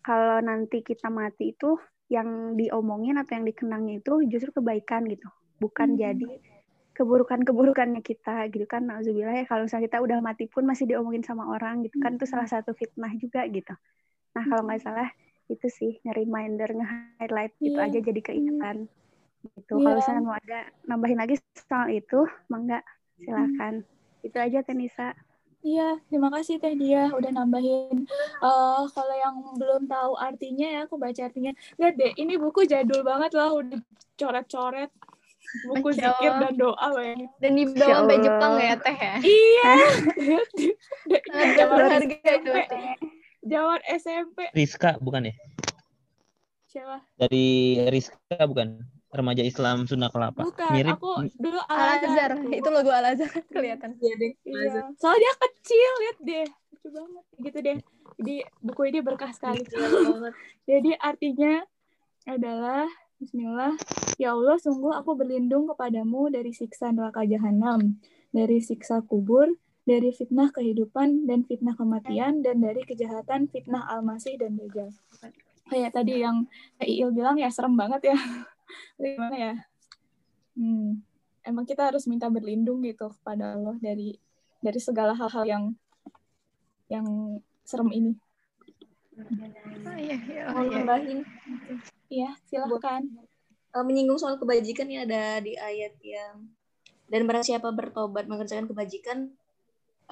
[0.00, 1.74] kalau nanti kita mati itu
[2.06, 5.26] yang diomongin atau yang dikenangnya itu justru kebaikan gitu.
[5.58, 5.98] Bukan hmm.
[5.98, 6.30] jadi
[6.96, 11.44] keburukan-keburukannya kita gitu kan nauzubillah ya kalau misalnya kita udah mati pun masih diomongin sama
[11.52, 13.76] orang gitu kan itu salah satu fitnah juga gitu
[14.32, 15.08] nah kalau nggak salah
[15.46, 17.68] itu sih nge-reminder nge-highlight yeah.
[17.68, 18.76] itu aja jadi keingetan
[19.44, 19.84] gitu yeah.
[19.84, 21.36] kalau misalnya mau ada nambahin lagi
[21.68, 22.80] soal itu mangga
[23.20, 24.26] silakan hmm.
[24.26, 25.12] itu aja Tenisa
[25.66, 28.06] Iya, terima kasih Teh Dia udah nambahin.
[28.38, 31.50] Uh, kalau yang belum tahu artinya ya, aku baca artinya.
[31.74, 33.82] Lihat deh, ini buku jadul banget lah, udah
[34.14, 34.94] coret-coret
[35.66, 37.14] buku zikir dan doa ya.
[37.42, 39.14] Dan dibawa sampai Jepang ya teh ya?
[39.22, 39.72] Iya.
[41.58, 42.50] Zaman harga itu.
[43.46, 44.38] Zaman SMP.
[44.52, 45.34] Rizka bukan ya?
[46.66, 46.98] Siapa?
[47.16, 47.46] Dari
[47.88, 48.82] Rizka bukan?
[49.16, 50.44] Remaja Islam Sunda Kelapa.
[50.44, 51.00] Bukan, Mirip.
[51.00, 52.36] aku dulu Al Azhar.
[52.52, 53.96] Itu logo Al Azhar kelihatan.
[53.96, 54.32] Iya deh.
[54.44, 54.92] Iya.
[55.00, 56.46] Soalnya dia kecil, lihat deh.
[56.74, 57.24] Lucu banget.
[57.40, 57.76] Gitu deh.
[58.20, 59.64] Jadi buku ini berkah sekali.
[60.70, 61.64] Jadi artinya
[62.28, 62.84] adalah
[63.16, 63.72] Bismillah.
[64.20, 67.96] Ya Allah, sungguh aku berlindung kepadamu dari siksa neraka jahanam,
[68.28, 69.56] dari siksa kubur,
[69.88, 74.92] dari fitnah kehidupan dan fitnah kematian, dan dari kejahatan fitnah al-masih dan dajjal.
[75.72, 76.44] Kayak tadi yang
[76.84, 78.18] Il bilang ya serem banget ya.
[79.00, 79.54] Gimana ya?
[80.52, 81.00] Hmm.
[81.40, 84.20] Emang kita harus minta berlindung gitu kepada Allah dari
[84.60, 85.64] dari segala hal-hal yang
[86.92, 88.12] yang serem ini.
[89.16, 90.76] Oh, iya, iya, oh, mau iya.
[90.84, 91.18] nambahin.
[92.12, 93.02] Iya silahkan.
[93.72, 96.48] Uh, menyinggung soal kebajikan ya ada di ayat yang
[97.08, 99.32] dan barang siapa bertobat mengerjakan kebajikan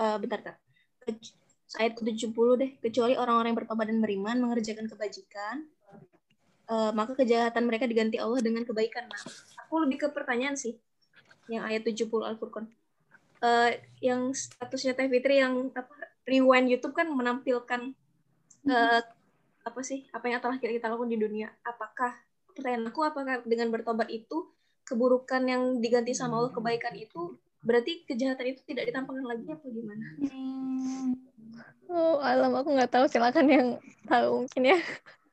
[0.00, 0.56] uh, bentar kak.
[1.76, 2.70] Ayat ke-70 deh.
[2.80, 5.68] Kecuali orang-orang yang bertobat dan beriman mengerjakan kebajikan
[6.68, 9.08] uh, maka kejahatan mereka diganti Allah dengan kebaikan.
[9.08, 9.20] Nah
[9.64, 10.76] aku lebih ke pertanyaan sih
[11.50, 12.64] yang ayat 70 Al-Furqan.
[13.44, 15.92] Uh, yang statusnya Teh Fitri yang apa
[16.24, 17.92] rewind YouTube kan menampilkan
[18.68, 19.00] uh,
[19.64, 22.12] apa sih apa yang telah kita lakukan di dunia apakah
[22.53, 24.46] pertanyaan aku apakah dengan bertobat itu
[24.85, 30.07] keburukan yang diganti sama Allah kebaikan itu berarti kejahatan itu tidak ditampakkan lagi apa gimana?
[30.20, 31.16] Hmm.
[31.88, 33.68] Oh alam aku nggak tahu silakan yang
[34.05, 34.79] tahu mungkin ya.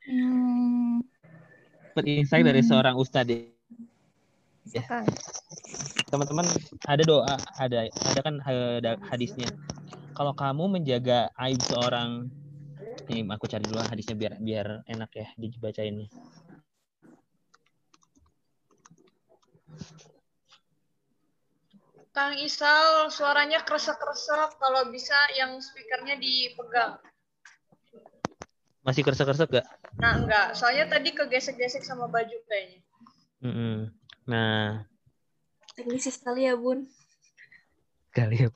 [0.07, 1.03] Hmm.
[2.01, 2.69] Insight dari hmm.
[2.71, 3.51] seorang ustadz
[4.71, 4.83] ya.
[6.07, 6.47] Teman-teman
[6.87, 9.51] ada doa ada ada kan ada hadisnya.
[10.15, 12.31] Kalau kamu menjaga aib seorang
[13.09, 16.09] ini aku cari dulu hadisnya biar biar enak ya dibacain nih.
[22.11, 26.99] Kang Isal suaranya kresek-kresek kalau bisa yang speakernya dipegang.
[28.83, 29.67] Masih kresek-kresek gak?
[29.95, 32.83] Nah enggak, soalnya tadi kegesek-gesek sama baju kayaknya.
[33.39, 33.75] Mm -hmm.
[34.27, 34.83] Nah.
[35.71, 36.83] Teknisi sekali ya bun.
[38.11, 38.49] Kali ya.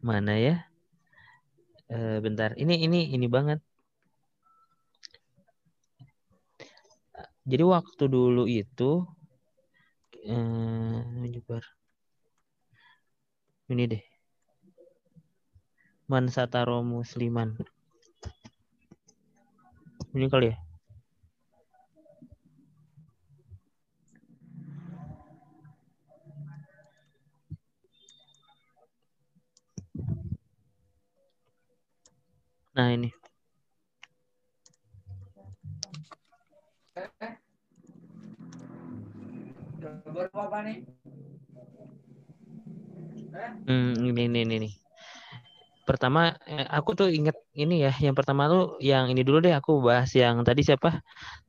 [0.00, 0.69] Mana ya?
[1.94, 2.50] Uh, bentar.
[2.56, 3.58] Ini ini ini banget.
[7.50, 9.04] Jadi waktu dulu itu
[11.20, 11.64] nyebar
[13.70, 14.02] ini deh.
[16.10, 17.54] Mansataro Musliman
[20.10, 20.69] ini kali ya
[32.74, 33.10] Nah ini.
[43.66, 44.68] Hmm, ini, ini, ini.
[45.88, 47.90] Pertama, eh, aku tuh inget ini ya.
[48.04, 49.54] Yang pertama tuh yang ini dulu deh.
[49.58, 50.88] Aku bahas yang tadi siapa?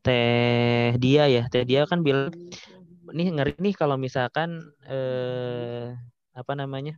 [0.04, 1.40] Teh dia ya.
[1.52, 2.30] Teh dia kan bilang,
[3.18, 4.50] nih ngeri nih kalau misalkan
[4.92, 5.86] eh,
[6.40, 6.94] apa namanya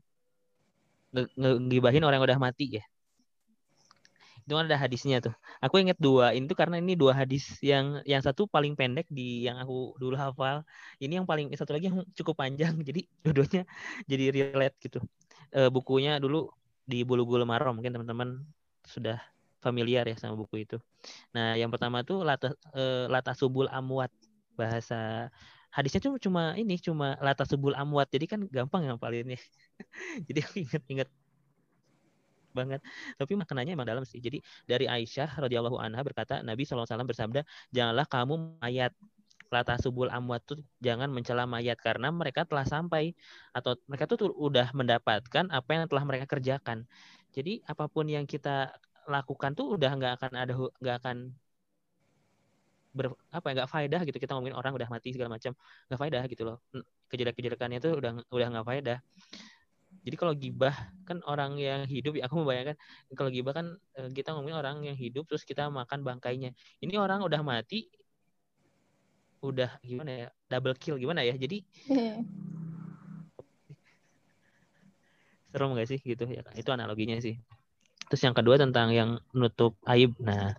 [1.40, 2.84] ngegibahin orang yang udah mati ya
[4.44, 5.34] itu ada hadisnya tuh.
[5.64, 9.56] Aku inget dua itu karena ini dua hadis yang yang satu paling pendek di yang
[9.60, 10.68] aku dulu hafal.
[11.00, 12.76] Ini yang paling satu lagi yang cukup panjang.
[12.88, 13.64] Jadi dua-duanya
[14.04, 15.00] jadi relate gitu.
[15.56, 16.52] E, bukunya dulu
[16.84, 18.44] di Bulu Gulu Maro mungkin teman-teman
[18.84, 19.18] sudah
[19.64, 20.78] familiar ya sama buku itu.
[21.32, 24.12] Nah, yang pertama tuh lata e, lata subul amwat
[24.60, 25.32] bahasa
[25.74, 29.42] hadisnya tuh cuma ini cuma lata subul amwat jadi kan gampang ngapalinnya
[30.30, 31.10] jadi aku inget-inget
[32.54, 32.80] banget.
[33.20, 34.20] Tapi maknanya emang dalam sih.
[34.22, 34.38] Jadi
[34.70, 37.42] dari Aisyah radhiyallahu anha berkata Nabi SAW bersabda,
[37.76, 38.94] "Janganlah kamu mayat
[39.54, 43.14] lata subul amwat tuh jangan mencela mayat karena mereka telah sampai
[43.54, 46.90] atau mereka tuh udah mendapatkan apa yang telah mereka kerjakan.
[47.36, 48.74] Jadi apa pun yang kita
[49.06, 51.18] lakukan tuh udah nggak akan ada nggak akan
[52.94, 55.52] ber, apa ya nggak faedah gitu kita ngomongin orang udah mati segala macam
[55.90, 56.58] nggak faedah gitu loh
[57.10, 58.98] kejelek-kejelekannya tuh udah udah nggak faedah
[60.04, 60.76] jadi kalau gibah
[61.08, 62.76] kan orang yang hidup ya aku membayangkan
[63.16, 66.52] kalau gibah kan eh, kita ngomongin orang yang hidup terus kita makan bangkainya.
[66.84, 67.88] Ini orang udah mati
[69.44, 71.36] udah gimana ya double kill gimana ya?
[71.40, 71.64] Jadi
[75.56, 77.40] serem gak sih gitu ya itu analoginya sih.
[78.12, 80.12] Terus yang kedua tentang yang menutup aib.
[80.20, 80.52] Nah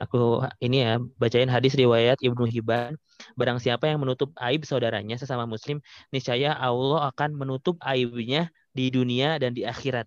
[0.00, 2.96] aku ini ya bacain hadis riwayat Ibnu Hibban.
[3.36, 8.48] Barang siapa yang menutup aib saudaranya sesama muslim niscaya Allah akan menutup aibnya
[8.78, 10.06] di dunia dan di akhirat.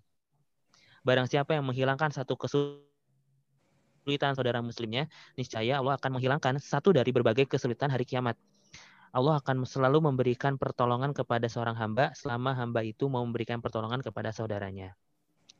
[1.04, 7.44] Barang siapa yang menghilangkan satu kesulitan saudara muslimnya, niscaya Allah akan menghilangkan satu dari berbagai
[7.44, 8.40] kesulitan hari kiamat.
[9.12, 14.32] Allah akan selalu memberikan pertolongan kepada seorang hamba selama hamba itu mau memberikan pertolongan kepada
[14.32, 14.96] saudaranya.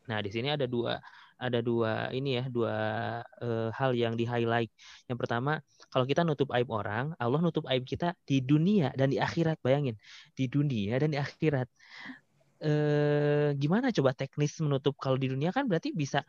[0.08, 0.96] Nah, di sini ada dua
[1.36, 2.74] ada dua ini ya, dua
[3.44, 4.72] e, hal yang di highlight.
[5.04, 5.60] Yang pertama,
[5.92, 9.60] kalau kita nutup aib orang, Allah nutup aib kita di dunia dan di akhirat.
[9.60, 10.00] Bayangin,
[10.32, 11.68] di dunia dan di akhirat
[12.64, 15.50] eh, gimana coba teknis menutup kalau di dunia?
[15.56, 16.22] Kan berarti bisa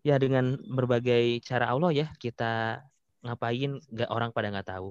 [0.00, 2.80] ya dengan berbagai cara Allah ya kita
[3.24, 4.88] ngapain nggak orang pada nggak tahu.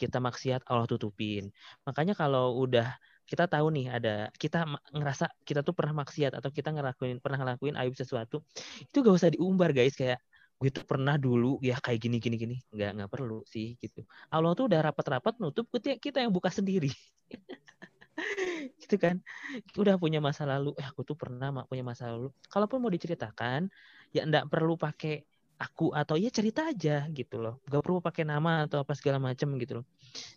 [0.00, 1.50] Kita maksiat Allah tutupin.
[1.86, 2.86] Makanya kalau udah
[3.28, 4.64] kita tahu nih ada kita
[4.96, 8.40] ngerasa kita tuh pernah maksiat atau kita ngelakuin pernah ngelakuin aib sesuatu
[8.80, 9.94] itu gak usah diumbar guys.
[9.98, 10.18] Kayak
[10.58, 12.56] gue tuh pernah dulu ya kayak gini gini gini.
[12.74, 14.00] Nggak nggak perlu sih gitu.
[14.32, 16.90] Allah tuh udah rapat-rapat nutup kita kita yang buka sendiri
[18.82, 19.16] gitu kan.
[19.80, 20.74] Udah punya masa lalu.
[20.80, 22.28] Eh aku tuh pernah punya masa lalu.
[22.52, 23.60] Kalaupun mau diceritakan
[24.14, 25.24] ya enggak perlu pakai
[25.58, 27.58] aku atau ya cerita aja gitu loh.
[27.66, 29.86] Gak perlu pakai nama atau apa segala macam gitu loh.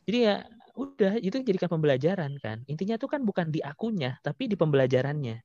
[0.08, 0.36] Jadi ya
[0.78, 2.58] udah itu jadikan pembelajaran kan.
[2.66, 5.36] Intinya tuh kan bukan di akunya tapi di pembelajarannya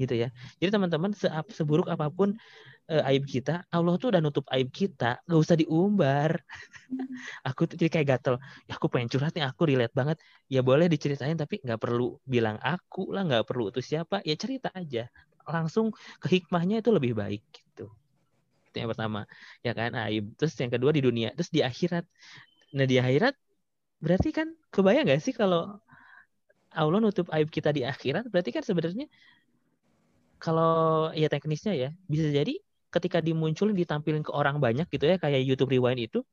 [0.00, 0.28] gitu ya.
[0.60, 2.36] Jadi teman-teman se seburuk apa pun
[2.92, 6.38] uh, aib kita Allah tuh udah nutup aib kita gak usah diumbar.
[7.48, 8.34] Aku tuh jadi kayak gatel.
[8.68, 10.16] Ya aku pengen curhat nih aku relate banget.
[10.46, 14.22] Ya boleh diceritain tapi nggak perlu bilang aku lah nggak perlu itu siapa.
[14.22, 15.10] Ya cerita aja.
[15.46, 17.90] Langsung ke hikmahnya itu lebih baik gitu.
[18.70, 19.26] Itu yang pertama
[19.66, 20.36] ya kan aib.
[20.38, 21.28] Terus yang kedua di dunia.
[21.34, 22.04] Terus di akhirat.
[22.76, 23.34] Nah di akhirat
[23.96, 25.80] berarti kan kebayang gak sih kalau
[26.76, 28.28] Allah nutup aib kita di akhirat?
[28.28, 29.08] Berarti kan sebenarnya
[30.38, 32.54] kalau ya teknisnya ya bisa jadi
[32.92, 36.24] ketika dimunculin ditampilin ke orang banyak gitu ya kayak YouTube Rewind itu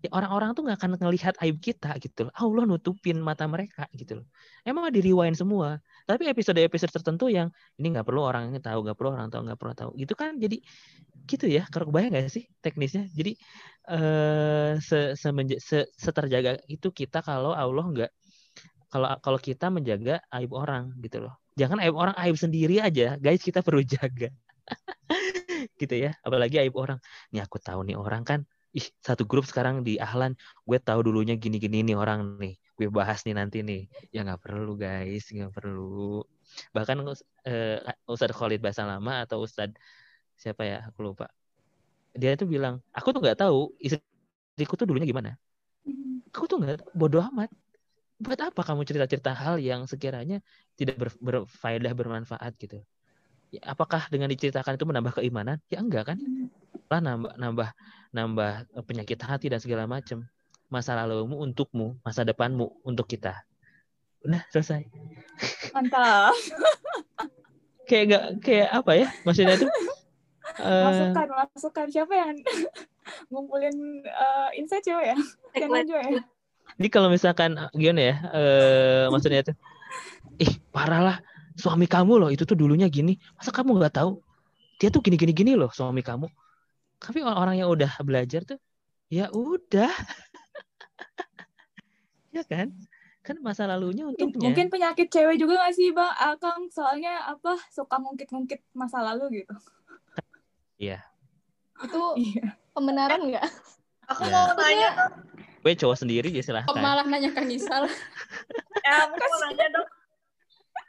[0.00, 2.32] ya orang-orang tuh nggak akan ngelihat aib kita gitu loh.
[2.32, 4.26] Allah nutupin mata mereka gitu loh.
[4.64, 5.76] Emang di rewind semua.
[6.08, 9.74] Tapi episode-episode tertentu yang ini nggak perlu orang tahu, nggak perlu orang tahu, nggak perlu
[9.76, 9.90] tahu.
[10.00, 10.56] Itu kan jadi
[11.28, 13.38] gitu ya kalau kebayang gak sih teknisnya jadi
[13.92, 18.10] eh se, semenja, se, seterjaga itu kita kalau Allah nggak
[18.90, 21.38] kalau kalau kita menjaga aib orang gitu loh.
[21.54, 23.14] Jangan aib orang aib sendiri aja.
[23.22, 24.28] Guys kita perlu jaga.
[25.78, 26.18] Gitu ya.
[26.26, 26.98] Apalagi aib orang.
[27.30, 28.42] Nih aku tahu nih orang kan.
[28.70, 32.58] Ih satu grup sekarang di Ahlan gue tahu dulunya gini-gini nih orang nih.
[32.74, 33.86] Gue bahas nih nanti nih.
[34.10, 35.30] Ya nggak perlu guys.
[35.30, 36.26] Nggak perlu.
[36.74, 39.78] Bahkan uh, Ustadz Khalid Bahasa Lama atau Ustadz
[40.34, 40.82] siapa ya?
[40.90, 41.30] Aku lupa.
[42.10, 45.38] Dia itu bilang aku tuh nggak tahu istriku tuh dulunya gimana.
[46.34, 47.50] Aku tuh nggak bodoh amat
[48.20, 50.44] buat apa kamu cerita-cerita hal yang sekiranya
[50.76, 52.84] tidak ber, berfaedah bermanfaat gitu?
[53.50, 55.58] Ya, apakah dengan diceritakan itu menambah keimanan?
[55.72, 56.18] Ya enggak kan?
[56.92, 57.68] Lah nambah nambah
[58.12, 58.52] nambah
[58.84, 60.28] penyakit hati dan segala macam
[60.70, 63.40] masa lalumu untukmu masa depanmu untuk kita.
[64.22, 64.84] Udah selesai.
[65.72, 66.36] Mantap.
[67.88, 69.08] Kayak enggak kayak apa ya?
[69.26, 69.70] Maksudnya tuh
[70.62, 71.86] uh, masukan masukan.
[71.90, 72.38] Siapa yang
[73.34, 73.74] ngumpulin
[74.06, 75.16] uh, insight coba ya?
[75.58, 76.22] Kenan juga ya
[76.78, 79.56] jadi kalau misalkan gimana ya uh, maksudnya tuh
[80.38, 81.16] ih parah lah
[81.58, 84.22] suami kamu loh itu tuh dulunya gini masa kamu nggak tahu
[84.78, 86.30] dia tuh gini gini gini loh suami kamu
[87.00, 88.60] tapi orang yang udah belajar tuh
[89.10, 89.90] ya udah
[92.36, 92.70] ya kan
[93.20, 98.00] kan masa lalunya untuknya mungkin penyakit cewek juga gak sih bang Akang soalnya apa suka
[98.00, 99.52] ngungkit-ngungkit masa lalu gitu
[100.80, 101.04] Iya.
[101.84, 102.56] Itu iya.
[102.72, 103.44] pembenaran nggak?
[104.08, 104.32] Aku ya.
[104.32, 105.12] mau nanya dong.
[105.60, 106.72] Gue cowok sendiri ya silahkan.
[106.72, 107.84] Oh, malah nanya ke Nisal.
[108.86, 109.88] ya, aku mau nanya dong.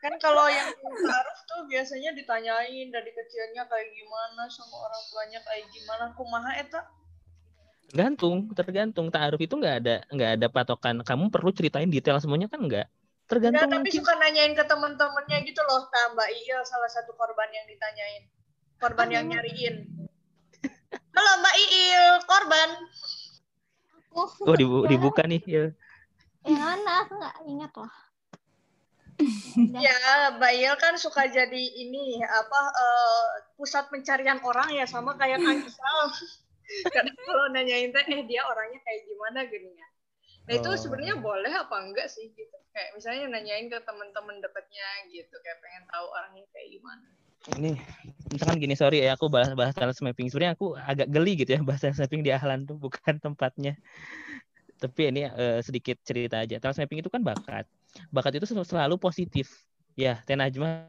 [0.02, 5.66] Kan kalau yang taruh tuh biasanya ditanyain dari kecilnya kayak gimana sama orang tuanya kayak
[5.70, 6.04] gimana.
[6.16, 6.82] Kumaha eta?
[7.92, 9.12] Gantung, tergantung.
[9.12, 11.04] Taaruf itu nggak ada nggak ada patokan.
[11.04, 12.88] Kamu perlu ceritain detail semuanya kan nggak?
[13.28, 13.68] Tergantung.
[13.68, 14.00] Enggak, tapi mungkin.
[14.02, 15.86] suka nanyain ke teman-temannya gitu loh.
[15.92, 18.24] Tambah iya salah satu korban yang ditanyain
[18.82, 19.86] korban yang nyariin.
[21.14, 22.70] Halo Mbak Iil, korban.
[24.18, 25.66] Oh dibu dibuka nih Il.
[26.44, 26.92] Yang mana?
[27.06, 27.94] Aku nggak ingat loh.
[29.86, 29.96] ya,
[30.42, 35.62] Mbak Il kan suka jadi ini apa uh, pusat pencarian orang ya sama kayak Kang
[35.70, 36.02] Isal.
[36.90, 39.88] Karena kalau nanyain teh eh dia orangnya kayak gimana gini ya.
[40.50, 40.80] Nah itu oh.
[40.80, 42.58] sebenarnya boleh apa enggak sih gitu.
[42.72, 47.21] Kayak misalnya nanyain ke teman-teman dekatnya gitu kayak pengen tahu orangnya kayak gimana
[47.58, 47.74] ini
[48.30, 50.30] misalkan gini sorry ya aku bahas bahas talent mapping.
[50.30, 53.74] Sebenarnya aku agak geli gitu ya bahas talent mapping di Ahlan tuh bukan tempatnya.
[54.78, 56.62] Tapi ini uh, sedikit cerita aja.
[56.62, 57.66] Talent mapping itu kan bakat.
[58.14, 59.50] Bakat itu selalu positif.
[59.98, 60.88] Ya tenajma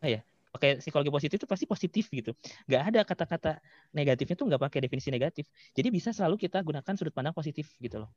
[0.00, 2.34] ya pakai psikologi positif itu pasti positif gitu.
[2.66, 3.50] Nggak ada kata-kata
[3.94, 5.46] negatifnya tuh nggak pakai definisi negatif.
[5.72, 8.10] Jadi bisa selalu kita gunakan sudut pandang positif gitu loh.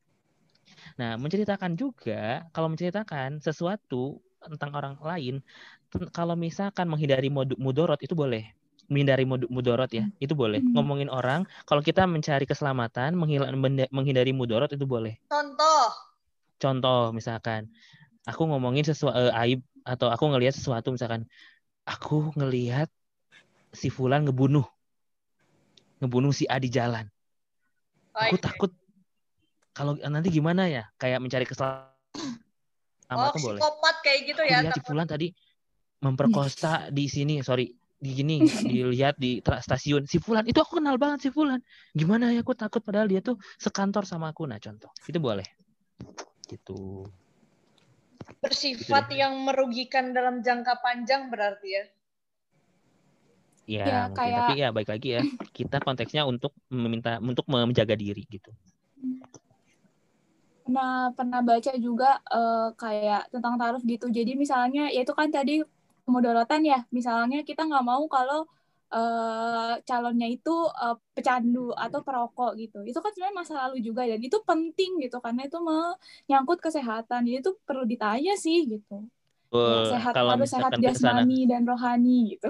[0.97, 4.19] Nah menceritakan juga kalau menceritakan sesuatu
[4.51, 5.39] tentang orang lain
[6.09, 8.49] kalau misalkan menghindari mudorot itu boleh.
[8.91, 10.23] Menghindari mudorot ya hmm.
[10.23, 10.59] itu boleh.
[10.59, 10.75] Hmm.
[10.75, 13.15] ngomongin orang kalau kita mencari keselamatan
[13.91, 15.17] menghindari mudorot itu boleh.
[15.29, 15.87] Contoh.
[16.57, 17.69] Contoh misalkan.
[18.23, 21.27] Aku ngomongin sesuatu uh, eh, aib atau aku ngelihat sesuatu misalkan
[21.83, 22.87] aku ngelihat
[23.75, 24.63] si Fulan ngebunuh.
[25.99, 27.07] Ngebunuh si A di jalan.
[28.15, 28.71] Aku takut.
[29.73, 30.87] Kalau nanti gimana ya?
[31.01, 31.93] Kayak mencari keselamatan
[33.11, 33.59] oh, tuh boleh.
[33.59, 34.59] psikopat kayak gitu aku ya.
[34.63, 35.27] Lihat si Fulan tadi
[36.03, 40.07] memperkosa di sini, sorry, di gini dilihat di stasiun.
[40.07, 41.59] Si Fulan itu aku kenal banget si Fulan.
[41.95, 44.47] Gimana ya aku takut padahal dia tuh sekantor sama aku.
[44.47, 45.47] Nah contoh itu boleh.
[46.47, 47.07] Gitu.
[48.39, 51.85] Bersifat gitu yang merugikan dalam jangka panjang berarti ya?
[53.63, 54.15] Ya, ya mungkin.
[54.19, 54.39] kayak...
[54.43, 55.21] tapi ya baik lagi ya.
[55.55, 58.51] Kita konteksnya untuk meminta untuk menjaga diri gitu
[60.63, 64.07] pernah pernah baca juga uh, kayak tentang taruh gitu.
[64.09, 65.61] Jadi misalnya ya itu kan tadi
[66.07, 66.79] kemudaratan ya.
[66.89, 68.47] Misalnya kita nggak mau kalau
[68.89, 72.79] uh, calonnya itu uh, pecandu atau perokok gitu.
[72.87, 77.27] Itu kan sebenarnya masa lalu juga dan itu penting gitu karena itu menyangkut kesehatan.
[77.27, 79.03] Jadi itu perlu ditanya sih gitu.
[79.53, 82.49] Well, sehat kalau harus sehat jasmani dan rohani gitu.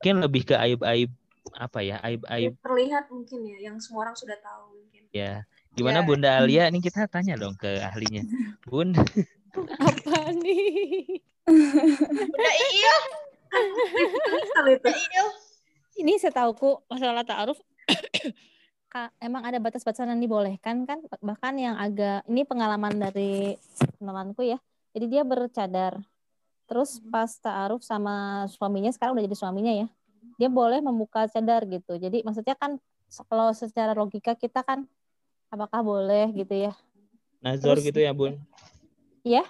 [0.00, 1.12] Mungkin lebih ke aib-aib
[1.52, 5.04] apa ya aib-aib terlihat mungkin ya yang semua orang sudah tahu mungkin.
[5.12, 6.06] Ya, Gimana ya.
[6.06, 6.68] Bunda Alia?
[6.68, 8.22] Ini kita tanya dong ke ahlinya.
[8.68, 8.92] Bun.
[9.80, 11.20] Apa nih?
[11.48, 12.96] Bunda Iyo.
[16.00, 17.60] Ini setauku masalah ta'aruf
[19.24, 23.56] emang ada batas-batasan yang dibolehkan kan bahkan yang agak ini pengalaman dari
[23.96, 24.60] temanku ya
[24.92, 25.96] jadi dia bercadar
[26.68, 29.86] terus pas ta'aruf sama suaminya sekarang udah jadi suaminya ya
[30.36, 32.76] dia boleh membuka cadar gitu jadi maksudnya kan
[33.28, 34.84] kalau secara logika kita kan
[35.52, 36.72] apakah boleh gitu ya?
[37.44, 38.40] Nazor Terus, gitu ya bun?
[39.20, 39.44] Iya.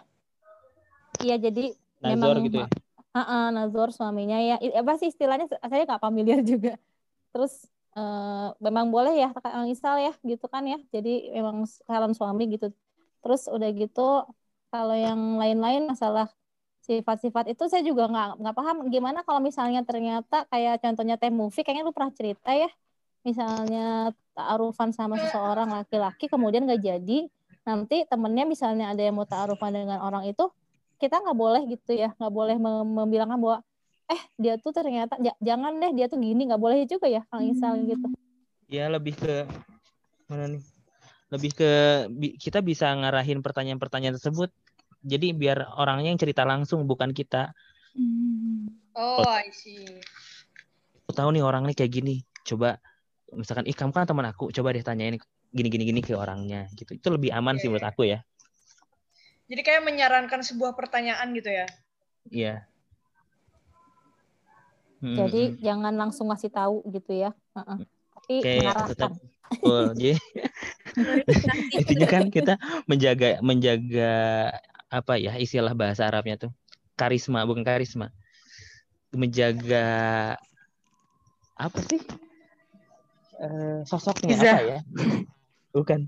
[1.22, 2.68] Iya jadi Nazor memang gitu ya?
[3.14, 4.58] Uh, uh, Nazor suaminya ya.
[4.58, 5.46] Apa sih istilahnya?
[5.46, 6.74] Saya nggak familiar juga.
[7.30, 10.82] Terus uh, memang boleh ya Kang Isal ya gitu kan ya.
[10.90, 12.74] Jadi memang calon suami gitu.
[13.22, 14.26] Terus udah gitu
[14.72, 16.26] kalau yang lain-lain masalah
[16.82, 18.76] sifat-sifat itu saya juga nggak nggak paham.
[18.90, 22.72] Gimana kalau misalnya ternyata kayak contohnya teh movie kayaknya lu pernah cerita ya.
[23.22, 27.28] Misalnya ta'arufan sama seseorang laki-laki kemudian gak jadi
[27.62, 30.50] nanti temennya misalnya ada yang mau ta'arufan dengan orang itu
[30.98, 32.56] kita nggak boleh gitu ya nggak boleh
[32.86, 33.58] membilangkan bahwa
[34.10, 37.94] eh dia tuh ternyata jangan deh dia tuh gini nggak boleh juga ya kalau misalnya
[37.94, 38.06] gitu.
[38.70, 39.46] Ya lebih ke
[40.26, 40.62] mana nih
[41.32, 41.70] lebih ke
[42.38, 44.52] kita bisa ngarahin pertanyaan-pertanyaan tersebut
[45.02, 47.50] jadi biar orangnya yang cerita langsung bukan kita.
[47.98, 48.70] Hmm.
[48.94, 49.86] oh I see.
[51.02, 52.78] Aku tahu nih orang nih kayak gini coba
[53.32, 55.16] misalkan ih kamu kan teman aku coba deh tanyain
[55.52, 56.96] gini gini gini ke orangnya gitu.
[56.96, 58.20] Itu lebih aman sih menurut aku ya.
[59.52, 61.66] Jadi kayak menyarankan sebuah pertanyaan gitu ya?
[62.30, 62.56] Iya.
[65.02, 65.18] Hmm.
[65.18, 65.58] jadi hmm.
[65.58, 67.30] jangan langsung ngasih tahu gitu ya.
[67.58, 67.82] Uh-uh.
[68.22, 68.90] tapi kayak mengarahkan.
[68.94, 69.12] tetap,
[69.66, 70.14] oh, jadi
[71.82, 72.54] intinya kan kita
[72.86, 74.14] menjaga menjaga
[74.86, 76.52] apa ya istilah bahasa Arabnya tuh.
[76.94, 78.14] Karisma bukan karisma.
[79.10, 79.84] Menjaga
[81.58, 82.00] apa sih
[83.42, 84.52] uh, sosoknya Iza.
[84.54, 84.80] apa ya?
[85.76, 86.00] Bukan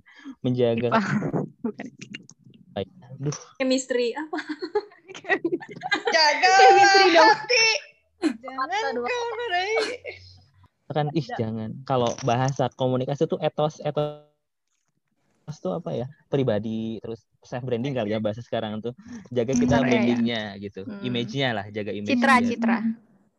[0.44, 0.94] menjaga.
[1.64, 1.86] Bukan.
[2.74, 3.36] Aduh.
[3.58, 4.38] Chemistry apa?
[6.14, 7.38] Jaga chemistry dong.
[8.42, 9.72] Jangan kau narai.
[10.94, 11.70] Kan ih jangan.
[11.88, 14.26] Kalau bahasa komunikasi itu etos etos
[15.44, 18.96] itu apa ya pribadi terus self branding kali ya bahasa sekarang tuh
[19.28, 19.84] jaga kita ya.
[19.84, 20.62] brandingnya ya.
[20.62, 21.04] gitu hmm.
[21.04, 22.78] image-nya lah jaga image citra citra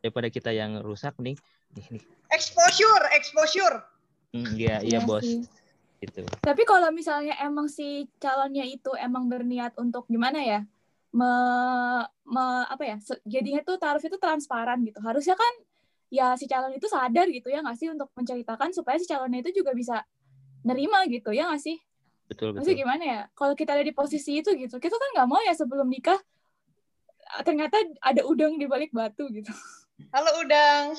[0.00, 1.36] daripada kita yang rusak nih
[1.76, 2.04] nih nih.
[2.32, 3.76] Exposure exposure.
[4.34, 5.24] Mm, iya iya bos.
[5.96, 6.20] gitu.
[6.44, 10.60] Tapi kalau misalnya emang si calonnya itu emang berniat untuk gimana ya?
[11.16, 11.30] Me,
[12.28, 12.96] me apa ya?
[13.24, 15.00] Jadinya tuh taruh itu transparan gitu.
[15.00, 15.52] Harusnya kan
[16.12, 19.64] ya si calon itu sadar gitu ya nggak sih untuk menceritakan supaya si calonnya itu
[19.64, 20.04] juga bisa
[20.62, 21.80] nerima gitu ya nggak sih?
[22.28, 22.60] Betul betul.
[22.60, 23.20] Maksudnya gimana ya?
[23.32, 26.20] Kalau kita ada di posisi itu gitu kita kan nggak mau ya sebelum nikah
[27.42, 29.50] ternyata ada udang di balik batu gitu
[30.12, 30.92] Halo Udang.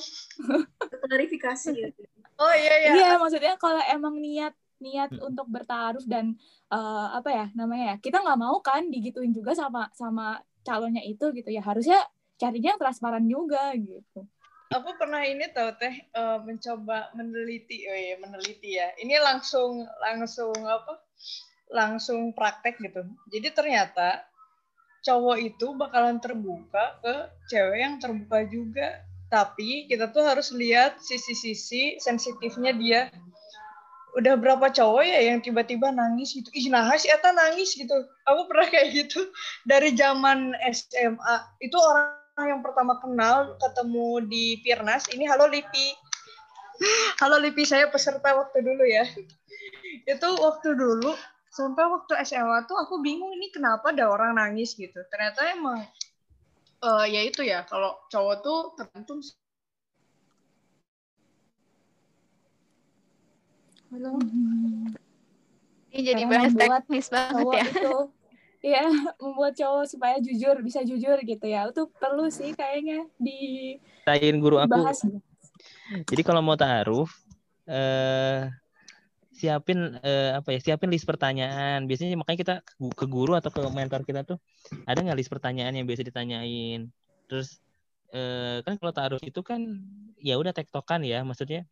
[1.06, 1.88] Klarifikasi ya.
[2.38, 2.90] Oh iya iya.
[2.94, 5.34] Iya, maksudnya kalau emang niat niat hmm.
[5.34, 6.38] untuk bertaruh dan
[6.70, 11.34] uh, apa ya namanya ya kita nggak mau kan digituin juga sama sama calonnya itu
[11.34, 11.98] gitu ya harusnya
[12.38, 14.22] carinya yang transparan juga gitu.
[14.68, 18.92] Aku pernah ini tahu teh uh, mencoba meneliti, oh iya meneliti ya.
[19.00, 21.00] Ini langsung langsung apa?
[21.72, 23.02] Langsung praktek gitu.
[23.32, 24.27] Jadi ternyata
[25.02, 27.14] cowok itu bakalan terbuka ke
[27.50, 28.88] cewek yang terbuka juga.
[29.28, 33.00] Tapi kita tuh harus lihat sisi-sisi sensitifnya dia.
[34.16, 36.48] Udah berapa cowok ya yang tiba-tiba nangis gitu.
[36.56, 37.92] Ih, nah si Eta nangis gitu.
[38.24, 39.28] Aku pernah kayak gitu.
[39.68, 41.34] Dari zaman SMA.
[41.60, 45.06] Itu orang yang pertama kenal, ketemu di Pirnas.
[45.12, 45.92] Ini halo Lipi.
[47.18, 49.02] Halo Lipi, saya peserta waktu dulu ya.
[50.06, 51.10] Itu waktu dulu
[51.48, 55.84] sampai waktu SMA tuh aku bingung ini kenapa ada orang nangis gitu ternyata emang
[56.84, 59.20] uh, ya itu ya kalau cowok tuh tergantung
[63.88, 64.20] Halo.
[65.88, 67.64] Ini jadi bahas teknis banget ya.
[67.72, 67.96] Itu,
[68.60, 68.84] ya,
[69.16, 71.72] membuat cowok supaya jujur, bisa jujur gitu ya.
[71.72, 74.76] Itu perlu sih kayaknya di Tain guru aku.
[74.76, 75.00] Bahas.
[76.04, 77.08] Jadi kalau mau taruh
[77.64, 78.52] eh
[79.38, 82.54] siapin eh, apa ya siapin list pertanyaan biasanya makanya kita
[82.98, 84.38] ke guru atau ke mentor kita tuh
[84.88, 86.80] ada nggak list pertanyaan yang biasa ditanyain
[87.30, 87.48] terus
[88.14, 89.60] eh, kan kalau taruh itu kan
[90.18, 91.62] ya udah tektokan ya maksudnya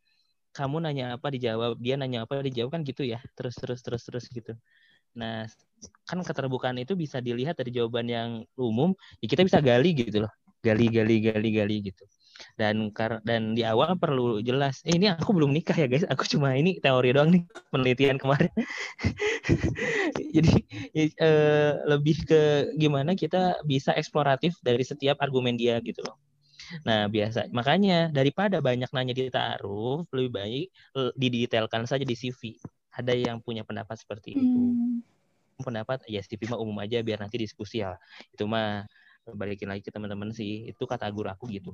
[0.55, 4.25] kamu nanya apa dijawab dia nanya apa dijawab kan gitu ya terus terus terus terus
[4.31, 4.55] gitu
[5.17, 5.49] Nah,
[6.05, 10.31] kan keterbukaan itu bisa dilihat dari jawaban yang umum, ya kita bisa gali gitu loh.
[10.61, 12.03] Gali, gali, gali, gali gitu.
[12.57, 12.93] Dan
[13.25, 16.77] dan di awal perlu jelas, eh, ini aku belum nikah ya guys, aku cuma ini
[16.81, 18.51] teori doang nih penelitian kemarin.
[20.35, 20.53] Jadi
[20.93, 22.41] eh, lebih ke
[22.77, 26.17] gimana kita bisa eksploratif dari setiap argumen dia gitu loh.
[26.83, 27.47] Nah, biasa.
[27.55, 30.67] Makanya daripada banyak nanya di taruh, lebih baik
[31.15, 32.59] didetailkan saja di CV.
[32.91, 34.59] Ada yang punya pendapat seperti itu.
[34.59, 34.99] Hmm.
[35.57, 37.95] Pendapat ya CV mah umum aja biar nanti diskusi ya.
[38.35, 38.83] Itu mah
[39.35, 40.69] balikin lagi ke teman-teman sih.
[40.69, 41.73] Itu kata guru aku gitu.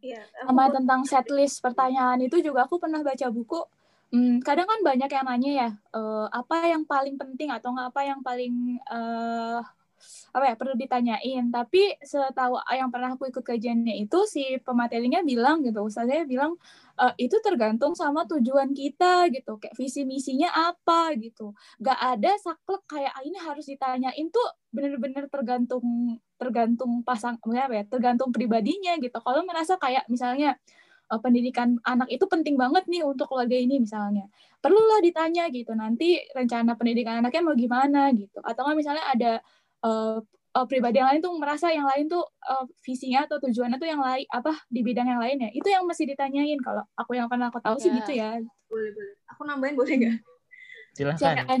[0.00, 3.60] Iya, sama tentang setlist pertanyaan itu juga aku pernah baca buku.
[4.10, 8.00] Hmm, kadang kan banyak yang nanya ya, uh, apa yang paling penting atau nggak apa
[8.02, 9.62] yang paling uh,
[10.34, 11.44] apa ya perlu ditanyain.
[11.50, 16.56] Tapi setahu yang pernah aku ikut kajiannya itu si pematerinya bilang gitu ustaznya bilang
[16.98, 19.58] e, itu tergantung sama tujuan kita gitu.
[19.60, 21.52] Kayak visi misinya apa gitu.
[21.82, 27.84] Gak ada saklek kayak ah, ini harus ditanyain tuh bener-bener tergantung tergantung pasang apa ya
[27.86, 29.18] tergantung pribadinya gitu.
[29.20, 30.56] Kalau merasa kayak misalnya
[31.10, 34.30] e, pendidikan anak itu penting banget nih untuk keluarga ini misalnya
[34.62, 35.72] perlulah ditanya gitu.
[35.74, 38.38] Nanti rencana pendidikan anaknya mau gimana gitu.
[38.44, 39.32] Atau nggak misalnya ada
[39.84, 40.18] uh,
[40.56, 44.02] uh, pribadi yang lain tuh merasa yang lain tuh uh, visinya atau tujuannya tuh yang
[44.02, 47.48] lain apa di bidang yang lain ya itu yang mesti ditanyain kalau aku yang pernah
[47.48, 47.82] aku tahu ya.
[47.82, 48.30] sih gitu ya.
[48.70, 49.14] Boleh boleh.
[49.34, 50.16] Aku nambahin boleh nggak?
[50.94, 51.60] Silahkan.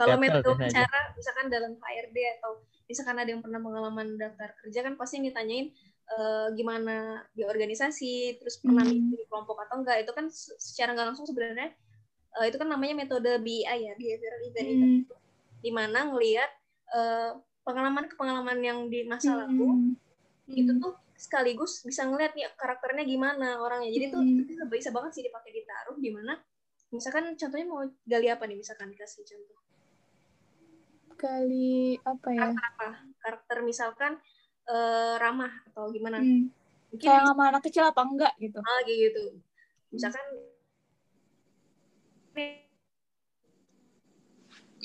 [0.00, 4.96] Kalau metode cara misalkan dalam HRD atau misalkan ada yang pernah pengalaman daftar kerja kan
[4.96, 5.66] pasti yang ditanyain
[6.16, 9.14] uh, gimana di organisasi terus pernah hmm.
[9.14, 11.70] di kelompok atau enggak itu kan secara nggak langsung sebenarnya
[12.40, 15.62] uh, itu kan namanya metode BI ya behavioral evaluation hmm.
[15.62, 16.50] di mana ngelihat
[16.94, 19.40] uh, pengalaman-pengalaman yang di masa hmm.
[19.46, 20.58] lalu hmm.
[20.58, 23.92] itu tuh sekaligus bisa ngeliat nih karakternya gimana orangnya.
[23.92, 24.50] Jadi tuh hmm.
[24.50, 26.34] itu bisa banget sih dipakai ditaruh di mana
[26.90, 29.60] misalkan contohnya mau gali apa nih misalkan dikasih contoh.
[31.20, 32.40] Gali apa ya?
[32.48, 32.88] Karakter apa?
[33.20, 34.12] Karakter misalkan
[34.66, 36.18] uh, ramah atau gimana?
[36.18, 36.48] Hmm.
[36.90, 38.58] Mungkin Kayak sama anak kecil apa enggak gitu.
[38.64, 39.24] Ah, gitu.
[39.94, 40.26] Misalkan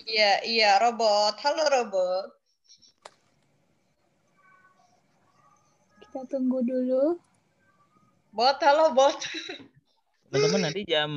[0.06, 1.34] Iya, iya, robot.
[1.41, 2.30] Halo, robot.
[5.97, 7.18] Kita tunggu dulu.
[8.30, 9.18] Bot, halo, bot.
[10.30, 11.10] Teman-teman nanti jam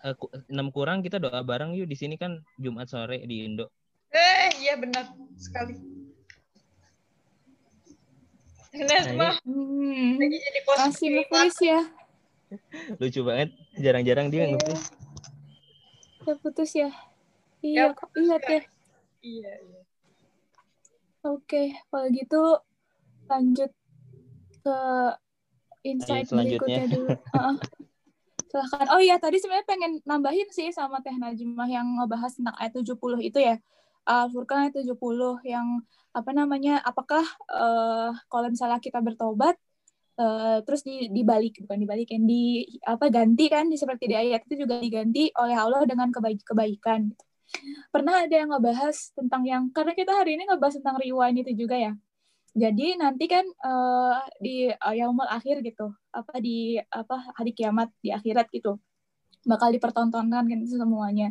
[0.00, 3.68] eh, 6 kurang kita doa bareng yuk di sini kan Jumat sore di Indo.
[4.08, 5.76] Eh, iya benar sekali.
[8.76, 10.20] Nesma, nah, hmm.
[10.20, 10.60] lagi jadi
[11.28, 11.80] Masih ya.
[13.00, 14.56] Lucu banget, jarang-jarang dia iya.
[14.56, 14.72] nge
[16.76, 16.90] Ya
[17.64, 17.68] ya.
[17.68, 18.60] Iya, kok lihat ya.
[19.24, 19.80] Iya, iya.
[21.26, 22.42] Oke, kalau gitu
[23.26, 23.70] lanjut
[24.62, 24.78] ke
[25.82, 27.10] insight berikutnya dulu.
[27.38, 27.54] uh,
[28.46, 28.86] silahkan.
[28.94, 32.94] Oh iya, tadi sebenarnya pengen nambahin sih sama Teh Najimah yang ngebahas tentang ayat 70
[33.26, 33.58] itu ya.
[34.06, 34.94] Al-Furqan ayat 70
[35.42, 35.82] yang
[36.14, 39.58] apa namanya, apakah uh, kalau misalnya kita bertobat,
[40.22, 44.46] uh, terus di, dibalik bukan dibalik yang di apa ganti kan di seperti di ayat
[44.46, 47.24] itu juga diganti oleh Allah dengan kebaik kebaikan gitu
[47.94, 51.76] pernah ada yang ngebahas tentang yang karena kita hari ini ngebahas tentang rewind itu juga
[51.78, 51.92] ya.
[52.56, 58.08] Jadi nanti kan uh, di uh, yaumul akhir gitu apa di apa hari kiamat di
[58.08, 58.80] akhirat gitu
[59.46, 61.30] bakal dipertontonkan kan semuanya.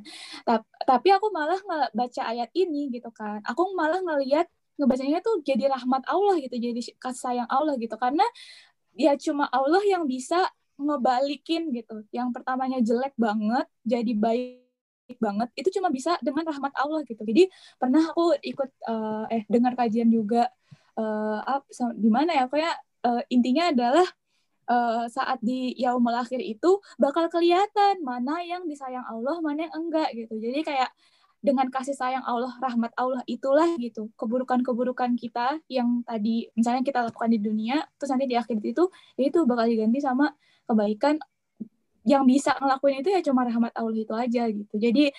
[0.87, 1.59] Tapi aku malah
[1.91, 3.43] baca ayat ini gitu kan.
[3.43, 4.47] Aku malah ngelihat
[4.79, 7.93] ngebacanya tuh jadi rahmat Allah gitu jadi kasih sayang Allah gitu.
[7.99, 8.23] Karena
[8.95, 10.47] ya cuma Allah yang bisa
[10.79, 12.07] ngebalikin gitu.
[12.15, 14.64] Yang pertamanya jelek banget jadi baik
[15.21, 17.21] banget itu cuma bisa dengan rahmat Allah gitu.
[17.21, 17.47] Jadi
[17.77, 20.49] pernah aku ikut uh, eh dengar kajian juga
[20.97, 21.61] uh,
[21.93, 22.75] di mana ya kayak
[23.05, 24.07] uh, intinya adalah
[24.69, 30.09] uh, saat di yaumul akhir itu bakal kelihatan mana yang disayang Allah mana yang enggak
[30.17, 30.41] gitu.
[30.41, 30.89] Jadi kayak
[31.45, 37.29] dengan kasih sayang Allah rahmat Allah itulah gitu keburukan-keburukan kita yang tadi misalnya kita lakukan
[37.29, 38.89] di dunia terus nanti di akhir itu
[39.21, 40.33] itu bakal diganti sama
[40.65, 41.21] kebaikan
[42.05, 44.75] yang bisa ngelakuin itu ya cuma rahmat Allah itu aja gitu.
[44.77, 45.09] Jadi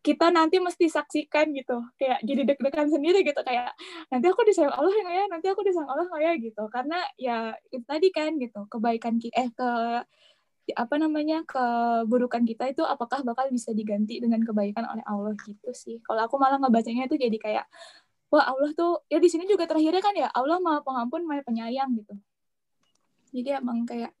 [0.00, 1.84] kita nanti mesti saksikan gitu.
[2.00, 3.40] Kayak jadi deg-degan sendiri gitu.
[3.44, 3.76] Kayak
[4.08, 5.24] nanti aku disayang Allah ya ya?
[5.28, 6.32] Nanti aku disayang Allah nggak ya?
[6.40, 6.62] gitu.
[6.72, 7.38] Karena ya
[7.68, 9.70] itu tadi kan gitu kebaikan kita eh ke
[10.70, 16.00] apa namanya keburukan kita itu apakah bakal bisa diganti dengan kebaikan oleh Allah gitu sih.
[16.00, 17.66] Kalau aku malah ngebacanya itu jadi kayak
[18.30, 21.92] wah Allah tuh ya di sini juga terakhirnya kan ya Allah maha pengampun maha penyayang
[21.98, 22.14] gitu.
[23.34, 24.14] Jadi emang kayak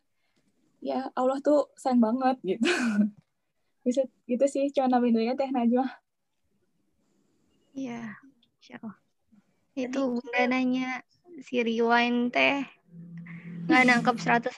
[0.80, 2.64] ya Allah tuh sayang banget gitu.
[3.84, 5.86] Bisa gitu sih cuma nambahin dulu ya teh Najwa.
[7.76, 8.16] Iya
[8.60, 9.00] siapa
[9.78, 11.00] itu bunda nanya
[11.40, 12.66] si Rewind teh.
[13.70, 14.50] Nggak nangkep 100%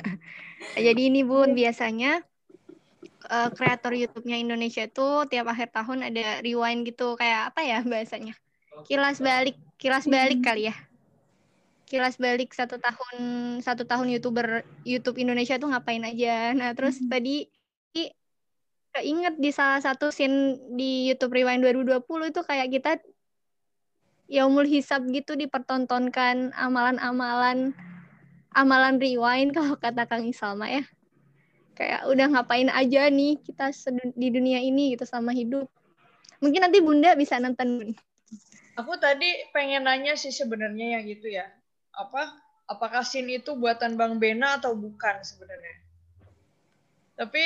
[0.86, 2.24] jadi ini bun biasanya
[3.28, 7.20] uh, kreator YouTube-nya Indonesia itu tiap akhir tahun ada rewind gitu.
[7.20, 8.34] Kayak apa ya bahasanya?
[8.88, 10.46] Kilas balik kilas balik hmm.
[10.46, 10.74] kali ya
[11.92, 13.16] kilas balik satu tahun
[13.60, 16.56] satu tahun youtuber YouTube Indonesia tuh ngapain aja.
[16.56, 17.12] Nah terus hmm.
[17.12, 17.44] tadi
[19.04, 22.92] inget di salah satu scene di YouTube Rewind 2020 itu kayak kita
[24.28, 27.76] yaumul hisab gitu dipertontonkan amalan-amalan
[28.52, 30.84] amalan rewind kalau kata Kang Isalma ya.
[31.76, 33.72] Kayak udah ngapain aja nih kita
[34.16, 35.68] di dunia ini gitu sama hidup.
[36.40, 37.96] Mungkin nanti bunda bisa nonton
[38.76, 41.46] aku tadi pengen nanya sih sebenarnya yang gitu ya
[41.92, 42.32] apa
[42.68, 45.76] apakah scene itu buatan bang Bena atau bukan sebenarnya?
[47.16, 47.42] Tapi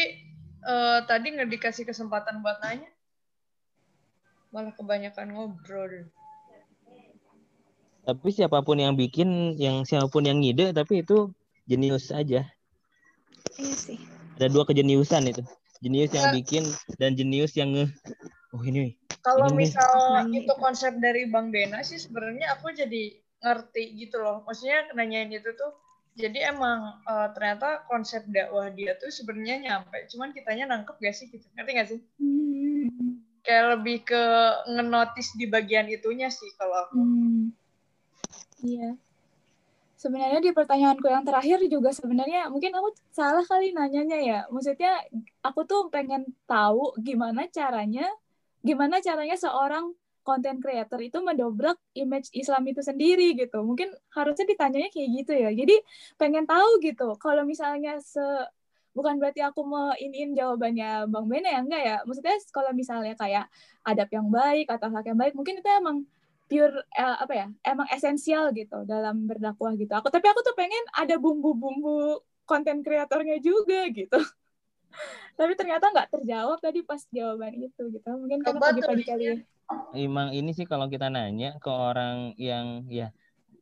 [0.62, 2.88] uh, tadi nggak dikasih kesempatan buat nanya.
[4.54, 6.06] Malah kebanyakan ngobrol.
[8.06, 11.34] Tapi siapa pun yang bikin yang siapa pun yang ngide tapi itu
[11.66, 12.46] jenius aja.
[13.58, 13.98] Iya sih.
[14.38, 15.42] Ada dua kejeniusan itu.
[15.82, 16.64] Jenius yang bikin
[16.96, 17.90] dan jenius yang nge
[18.56, 24.18] oh ini kalau misal itu konsep dari bang Bena sih sebenarnya aku jadi ngerti gitu
[24.18, 25.70] loh maksudnya nanyain itu tuh
[26.16, 31.30] jadi emang uh, ternyata konsep dakwah dia tuh sebenarnya nyampe cuman kitanya nangkep gak sih
[31.30, 33.22] gitu ngerti gak sih hmm.
[33.46, 34.22] kayak lebih ke
[34.74, 37.54] ngenotis di bagian itunya sih kalau aku hmm.
[38.64, 38.96] Iya.
[39.96, 44.40] Sebenarnya di pertanyaanku yang terakhir juga sebenarnya mungkin aku salah kali nanyanya ya.
[44.52, 45.02] Maksudnya
[45.40, 48.04] aku tuh pengen tahu gimana caranya
[48.60, 49.94] gimana caranya seorang
[50.26, 53.62] konten creator itu mendobrak image Islam itu sendiri gitu.
[53.62, 55.50] Mungkin harusnya ditanyanya kayak gitu ya.
[55.54, 55.76] Jadi
[56.18, 57.14] pengen tahu gitu.
[57.22, 58.22] Kalau misalnya se
[58.96, 61.96] bukan berarti aku mau iniin jawabannya Bang Bene ya enggak ya.
[62.02, 63.46] Maksudnya kalau misalnya kayak
[63.86, 66.02] adab yang baik atau hak yang baik, mungkin itu emang
[66.46, 70.78] pure uh, apa ya emang esensial gitu dalam berdakwah gitu aku tapi aku tuh pengen
[70.94, 74.14] ada bumbu-bumbu konten kreatornya juga gitu
[75.38, 79.36] tapi ternyata nggak terjawab tadi pas jawaban itu gitu mungkin karena pagi-pagi kali ya
[79.94, 83.10] emang ini sih kalau kita nanya ke orang yang ya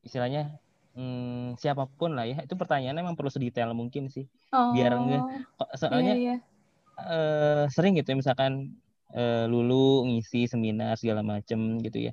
[0.04, 0.60] istilahnya
[0.94, 5.22] hmm, siapa pun lah ya itu pertanyaannya emang perlu sedetail mungkin sih oh, biar enggak
[5.76, 6.36] soalnya iya, iya.
[6.94, 8.78] Uh, sering gitu ya misalkan
[9.16, 12.12] uh, lulu ngisi seminar segala macem gitu ya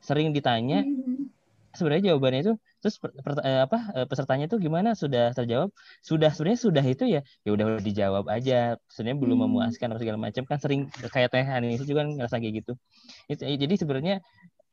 [0.00, 1.39] sering ditanya mm-hmm.
[1.74, 5.70] Sebenarnya jawabannya itu terus per, per, eh, apa eh, pesertanya itu gimana sudah terjawab
[6.02, 9.46] sudah sebenarnya sudah itu ya ya udah udah dijawab aja sebenarnya belum hmm.
[9.50, 12.72] memuaskan atau segala macam kan sering kayak teh itu juga ngerasa kayak gitu
[13.30, 14.14] itu, jadi sebenarnya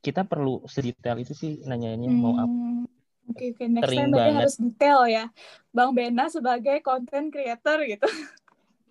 [0.02, 2.18] kita perlu sedetail itu sih nanyanya hmm.
[2.18, 2.56] mau apa
[3.28, 3.66] Oke, okay, okay.
[3.68, 4.40] next time banget.
[4.40, 5.28] harus detail ya.
[5.68, 8.08] Bang Bena sebagai content creator gitu.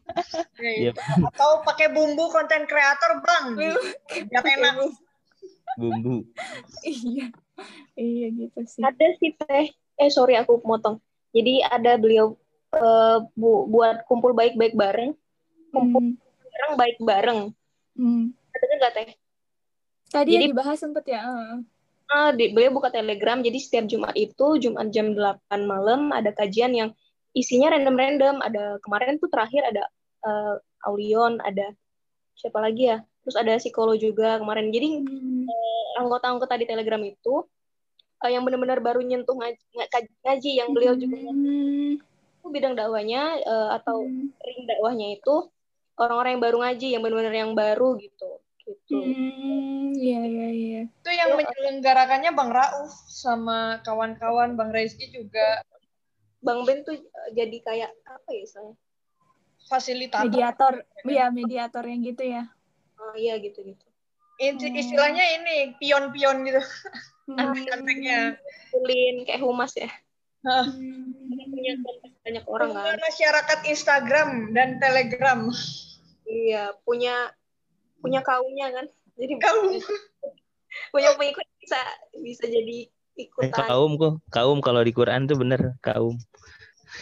[0.78, 0.94] yep.
[1.34, 3.58] Atau pakai bumbu content creator, Bang.
[3.58, 4.94] Biar enak
[5.78, 6.26] bumbu
[6.82, 7.30] iya
[7.98, 8.80] iya gitu sih.
[8.86, 9.68] Ada sih teh.
[9.98, 11.02] Eh sorry aku motong.
[11.34, 12.38] Jadi ada beliau
[12.78, 15.18] uh, bu buat kumpul baik-baik bareng.
[15.74, 16.16] Kumpul hmm.
[16.48, 17.40] bareng baik bareng
[17.98, 18.24] hmm.
[18.54, 19.10] ada nggak teh?
[20.08, 21.60] Tadi jadi, dibahas sempet ya uh.
[22.08, 23.44] Uh, di, beliau buka telegram.
[23.44, 26.90] Jadi setiap Jumat itu Jumat jam 8 malam ada kajian yang
[27.36, 28.40] isinya random-random.
[28.40, 29.84] Ada kemarin tuh terakhir ada
[30.24, 30.56] uh,
[30.88, 31.76] Aulion ada
[32.40, 33.04] siapa lagi ya?
[33.28, 34.72] Terus ada psikolog juga kemarin.
[34.72, 35.52] Jadi hmm.
[35.52, 37.44] eh, anggota-anggota di Telegram itu
[38.24, 39.64] uh, yang benar-benar baru nyentuh ngaji,
[40.24, 42.02] ngaji yang beliau juga hmm.
[42.02, 44.34] itu bidang dakwahnya uh, atau hmm.
[44.42, 45.36] ring dakwahnya itu
[45.98, 48.30] orang-orang yang baru ngaji yang benar-benar yang baru gitu
[48.68, 49.00] gitu.
[49.00, 50.82] Hmm, iya iya iya.
[50.92, 55.64] Itu yang menyelenggarakannya Bang Rauf sama kawan-kawan Bang Rizky juga.
[56.44, 57.00] Bang Ben tuh
[57.32, 58.74] jadi kayak apa ya saya?
[59.72, 60.28] Fasilitator.
[60.28, 60.74] Mediator,
[61.08, 62.52] ya mediator yang gitu ya
[63.08, 63.86] oh iya gitu gitu
[64.38, 66.62] istilahnya ini pion-pion gitu.
[67.36, 68.40] antek-anteknya.
[68.72, 69.92] kulin kayak humas ya.
[70.48, 71.12] Hmm.
[71.52, 71.74] punya
[72.24, 72.96] banyak orang kan?
[73.04, 75.52] masyarakat Instagram dan Telegram.
[76.24, 77.32] Iya punya
[78.00, 78.86] punya kaumnya kan?
[79.20, 79.76] Jadi kaum.
[80.94, 81.80] punya pengikut bisa
[82.22, 83.50] bisa jadi ikutan.
[83.50, 84.14] eh, kaum kok.
[84.32, 86.16] Kaum kalau di Quran tuh bener kaum.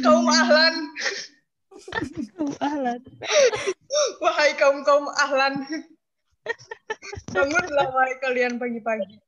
[0.01, 0.73] Kaum ahlan.
[2.63, 3.01] Ahlan.
[4.23, 5.65] Wahai kaum kaum ahlan.
[7.35, 9.24] Bangunlah wahai kalian pagi-pagi.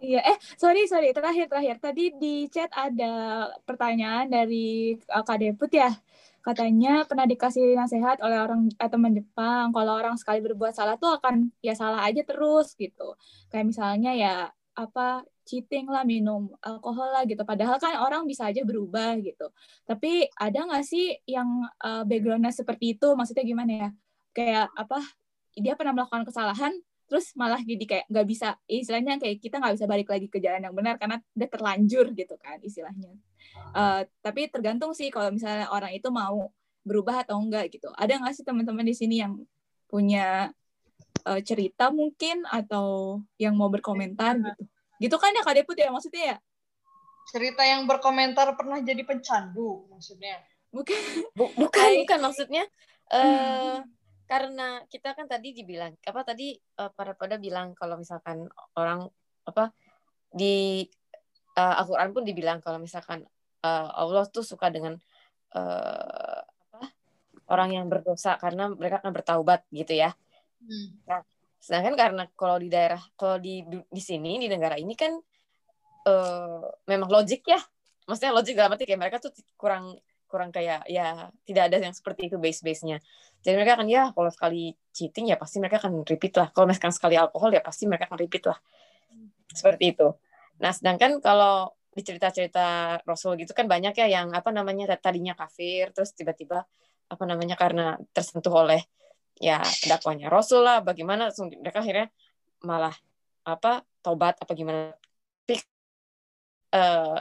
[0.00, 1.76] Iya, eh sorry sorry terakhir terakhir.
[1.80, 5.92] Tadi di chat ada pertanyaan dari uh, Kak Deput ya.
[6.44, 11.16] Katanya pernah dikasih nasihat oleh orang eh, teman Jepang kalau orang sekali berbuat salah tuh
[11.16, 13.16] akan ya salah aja terus gitu.
[13.48, 14.34] Kayak misalnya ya
[14.76, 17.44] apa cheating lah minum alkohol lah gitu.
[17.48, 19.48] Padahal kan orang bisa aja berubah gitu.
[19.88, 21.48] Tapi ada nggak sih yang
[21.80, 23.08] uh, backgroundnya seperti itu?
[23.16, 23.88] Maksudnya gimana ya?
[24.36, 25.00] Kayak apa
[25.56, 26.72] dia pernah melakukan kesalahan
[27.04, 30.64] terus malah jadi kayak nggak bisa istilahnya kayak kita nggak bisa balik lagi ke jalan
[30.64, 33.12] yang benar karena udah terlanjur gitu kan istilahnya
[33.74, 36.50] uh, tapi tergantung sih kalau misalnya orang itu mau
[36.84, 37.88] berubah atau enggak gitu.
[37.96, 39.40] Ada nggak sih teman-teman di sini yang
[39.88, 40.52] punya
[41.24, 44.62] uh, cerita mungkin atau yang mau berkomentar gitu?
[45.00, 46.38] Gitu kan ya Kak Deput ya maksudnya ya?
[47.32, 50.44] Cerita yang berkomentar pernah jadi pencandu maksudnya.
[50.70, 50.94] Bukan.
[51.40, 52.64] bukan, bukan maksudnya
[53.10, 53.80] uh,
[54.24, 59.04] karena kita kan tadi dibilang apa tadi uh, para pada bilang kalau misalkan orang
[59.44, 59.68] apa
[60.32, 60.88] di
[61.60, 63.28] uh, Al-Qur'an pun dibilang kalau misalkan
[63.62, 64.96] uh, Allah tuh suka dengan
[65.54, 66.40] uh,
[66.74, 66.88] apa
[67.52, 70.16] orang yang berdosa karena mereka akan bertaubat gitu ya.
[70.64, 70.96] Hmm.
[71.04, 71.20] Nah,
[71.60, 75.12] sedangkan karena kalau di daerah kalau di di sini di negara ini kan
[76.08, 77.60] uh, memang logik ya.
[78.04, 79.96] Maksudnya logik dalam arti kayak mereka tuh kurang
[80.34, 82.98] kurang kayak ya tidak ada yang seperti itu base base-nya.
[83.46, 86.50] Jadi mereka akan ya kalau sekali cheating ya pasti mereka akan repeat lah.
[86.50, 88.58] Kalau misalkan sekali alkohol ya pasti mereka akan repeat lah.
[89.54, 90.10] Seperti itu.
[90.58, 95.94] Nah, sedangkan kalau di cerita-cerita Rasul gitu kan banyak ya yang apa namanya tadinya kafir
[95.94, 96.66] terus tiba-tiba
[97.06, 98.82] apa namanya karena tersentuh oleh
[99.38, 101.30] ya dakwanya Rasul lah bagaimana
[101.62, 102.10] mereka akhirnya
[102.66, 102.94] malah
[103.46, 104.90] apa tobat apa gimana
[106.74, 107.18] uh,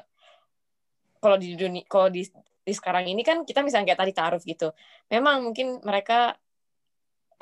[1.22, 2.26] kalau di dunia kalau di
[2.64, 4.72] di sekarang ini kan kita misalnya kayak tadi taruh gitu
[5.12, 6.40] memang mungkin mereka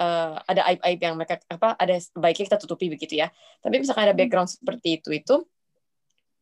[0.02, 3.30] uh, ada aib-aib yang mereka apa ada baiknya kita tutupi begitu ya.
[3.62, 5.36] Tapi misalkan ada background seperti itu itu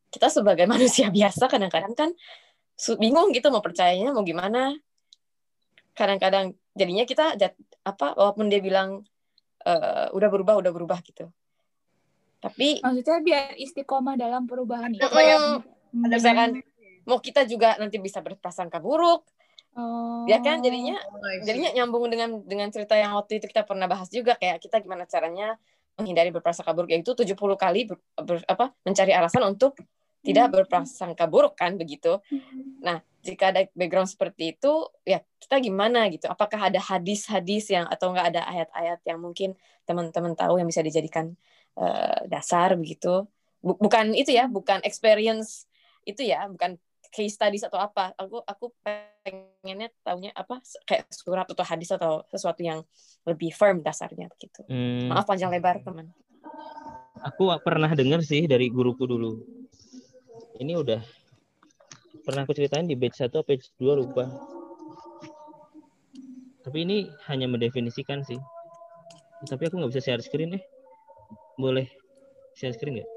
[0.09, 2.09] kita sebagai manusia biasa kadang-kadang kan
[2.95, 4.75] bingung gitu mau percayanya mau gimana.
[5.97, 7.36] Kadang-kadang jadinya kita
[7.84, 9.03] apa walaupun dia bilang
[9.67, 11.27] uh, udah berubah udah berubah gitu.
[12.39, 15.59] Tapi maksudnya biar istiqomah dalam perubahan itu ya
[15.89, 16.63] ada misalkan
[17.10, 19.26] mau kita juga nanti bisa berprasangka buruk
[19.78, 20.26] Oh.
[20.26, 24.10] Ya kan jadinya oh, jadinya nyambung dengan dengan cerita yang waktu itu kita pernah bahas
[24.10, 25.55] juga kayak kita gimana caranya
[25.93, 29.78] menghindari berprasangka buruk yaitu 70 kali ber, ber, apa mencari alasan untuk
[30.26, 30.55] tidak hmm.
[30.55, 32.20] berprasangka buruk kan begitu.
[32.28, 32.82] Hmm.
[32.84, 36.28] Nah, jika ada background seperti itu, ya kita gimana gitu?
[36.28, 39.55] Apakah ada hadis-hadis yang atau enggak ada ayat-ayat yang mungkin
[39.88, 41.39] teman-teman tahu yang bisa dijadikan
[41.80, 43.28] uh, dasar begitu?
[43.64, 45.68] Bukan itu ya, bukan experience
[46.03, 46.80] itu ya, bukan
[47.10, 48.14] case studies atau apa.
[48.16, 52.82] Aku aku pengennya tahunya apa kayak surat atau hadis atau sesuatu yang
[53.26, 54.66] lebih firm dasarnya begitu.
[54.66, 55.12] Hmm.
[55.12, 56.10] Maaf panjang lebar teman.
[57.20, 59.60] Aku pernah dengar sih dari guruku dulu
[60.60, 60.99] ini udah
[62.28, 64.28] pernah aku ceritain di page 1 atau page 2 lupa.
[66.60, 68.38] Tapi ini hanya mendefinisikan sih.
[69.47, 70.64] Tapi aku nggak bisa share screen eh.
[71.55, 71.88] Boleh
[72.60, 73.10] share screen nggak?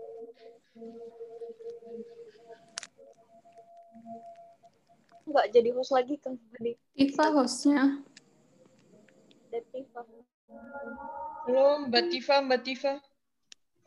[5.32, 6.76] Nggak jadi host lagi kan tadi.
[6.92, 8.04] Tifa hostnya.
[9.48, 10.04] Dan Tifa.
[11.48, 12.92] Halo Mbak Tifa, Mbak Tifa.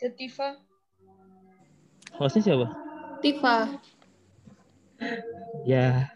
[0.02, 0.58] Tifa.
[2.18, 2.68] Hostnya siapa?
[3.22, 3.78] Tifa.
[5.70, 6.10] Ya.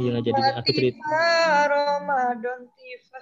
[0.00, 1.20] Iya nggak jadi aku cerita.
[1.68, 3.20] Ramadan Tifa.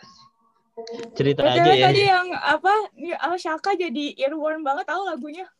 [1.18, 1.87] Cerita Betul aja ya.
[1.91, 2.74] Tadi yang apa?
[3.18, 5.51] Al Shaka jadi earworm banget tahu lagunya.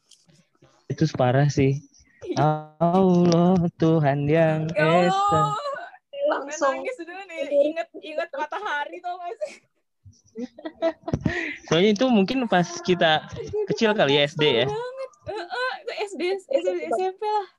[0.87, 1.83] Itu separah sih.
[2.39, 5.43] Allah Tuhan yang ya esa.
[6.29, 7.41] Langsung nangis dulu nih.
[7.75, 9.53] Ingat ingat matahari tau gak sih?
[11.67, 13.27] Soalnya itu mungkin pas kita
[13.67, 14.67] kecil kali ya SD ya.
[14.71, 17.59] Banget uh, itu SD, SD SMP lah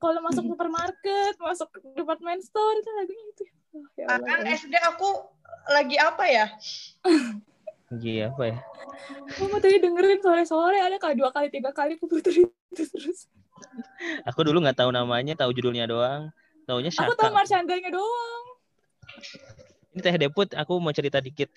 [0.00, 3.44] kalau masuk supermarket masuk department store itu lagunya itu
[3.76, 4.24] oh, ya Allah.
[4.24, 5.08] kan SD aku
[5.68, 6.46] lagi apa ya
[7.90, 8.56] lagi apa ya
[9.34, 13.26] kamu tadi dengerin sore-sore ada kali dua kali tiga kali aku putar itu terus
[14.22, 16.30] aku dulu nggak tahu namanya tahu judulnya doang
[16.70, 17.10] taunya Shaka.
[17.10, 18.44] aku tahu Marchandanya doang
[19.90, 21.50] ini Teh Deput, aku mau cerita dikit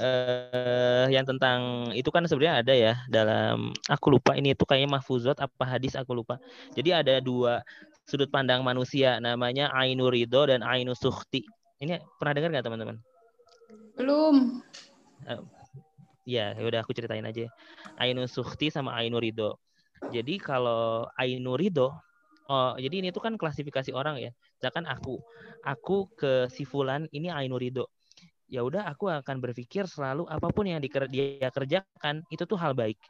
[0.00, 5.36] uh, yang tentang itu kan sebenarnya ada ya dalam aku lupa ini itu kayaknya mahfuzat
[5.36, 6.40] apa hadis aku lupa.
[6.72, 7.60] Jadi ada dua
[8.08, 11.44] sudut pandang manusia namanya Ainu Ridho dan Ainu Sukhti.
[11.76, 12.96] Ini pernah dengar nggak teman-teman?
[14.00, 14.64] Belum.
[16.24, 17.46] Uh, ya, udah aku ceritain aja.
[18.00, 19.60] Ainu Sukhti sama Ainu Ridho.
[20.12, 21.92] Jadi kalau Ainu Ridho
[22.44, 24.28] Oh, jadi ini tuh kan klasifikasi orang ya.
[24.60, 25.16] Misalkan aku,
[25.64, 27.88] aku ke si fulan ini Ainu Ridho.
[28.52, 30.76] Ya udah aku akan berpikir selalu apa pun yang
[31.08, 33.00] dia kerjakan itu tuh hal baik.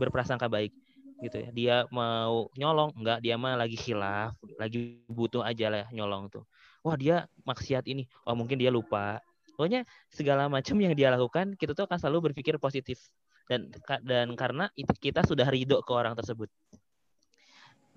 [0.00, 0.72] Berprasangka baik
[1.20, 1.48] gitu ya.
[1.52, 6.48] Dia mau nyolong, enggak dia mah lagi khilaf, lagi butuh aja lah nyolong tuh.
[6.80, 8.08] Wah, dia maksiat ini.
[8.24, 9.20] Wah, mungkin dia lupa.
[9.58, 13.02] Pokoknya segala macam yang dia lakukan kita tuh akan selalu berpikir positif
[13.50, 13.66] dan
[14.06, 16.46] dan karena itu kita sudah ridho ke orang tersebut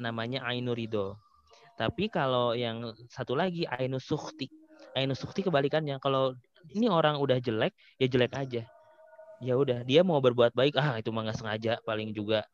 [0.01, 1.22] namanya Ainu Ridho.
[1.78, 4.49] Tapi kalau yang satu lagi Ainu Sukti.
[4.97, 6.01] Ainu Sukti kebalikannya.
[6.01, 6.34] Kalau
[6.74, 8.66] ini orang udah jelek, ya jelek aja.
[9.41, 12.45] Ya udah, dia mau berbuat baik, ah itu mah nggak sengaja, paling juga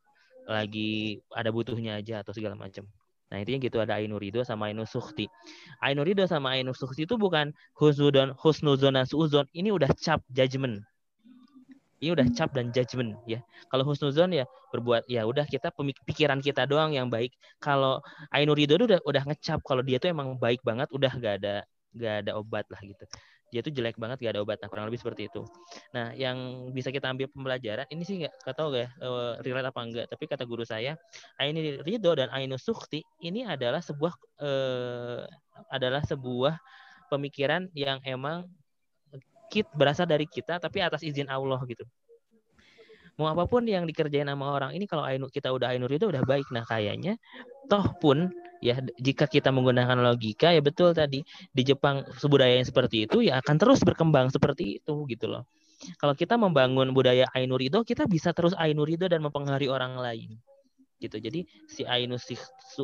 [0.48, 2.88] lagi ada butuhnya aja atau segala macam.
[3.28, 5.28] Nah intinya gitu ada Ainur Ridho sama Ainur Sukti.
[5.84, 9.46] Ainur Ridho sama Ainur Sukti itu bukan husnudon, husnuzon dan suuzon.
[9.52, 10.80] Ini udah cap judgment.
[11.98, 13.44] Ini udah cap dan judgment ya.
[13.68, 15.74] Kalau husnuzon ya berbuat ya udah kita
[16.08, 17.36] pikiran kita doang yang baik.
[17.60, 18.00] Kalau
[18.32, 21.56] Ainur Ridho udah udah ngecap kalau dia tuh emang baik banget udah gak ada
[21.98, 23.04] gak ada obat lah gitu
[23.48, 25.42] dia tuh jelek banget gak ada obat nah kurang lebih seperti itu.
[25.96, 29.80] Nah yang bisa kita ambil pembelajaran ini sih nggak tahu gak ya uh, relate apa
[29.84, 31.00] enggak tapi kata guru saya
[31.40, 35.24] Aini Ridho dan Ainu Sukti ini adalah sebuah uh,
[35.72, 36.60] adalah sebuah
[37.08, 38.48] pemikiran yang emang
[39.48, 41.88] kit berasal dari kita tapi atas izin Allah gitu.
[43.18, 46.22] Mau apa pun yang dikerjain sama orang ini kalau Ainu kita udah Ainur itu udah
[46.22, 46.46] baik.
[46.54, 47.18] Nah kayaknya
[47.66, 48.30] toh pun
[48.64, 51.22] ya jika kita menggunakan logika ya betul tadi
[51.54, 55.44] di Jepang budaya yang seperti itu ya akan terus berkembang seperti itu gitu loh.
[56.02, 60.42] Kalau kita membangun budaya Ainurido kita bisa terus Ainurido dan mempengaruhi orang lain
[60.98, 61.22] gitu.
[61.22, 62.18] Jadi si Ainu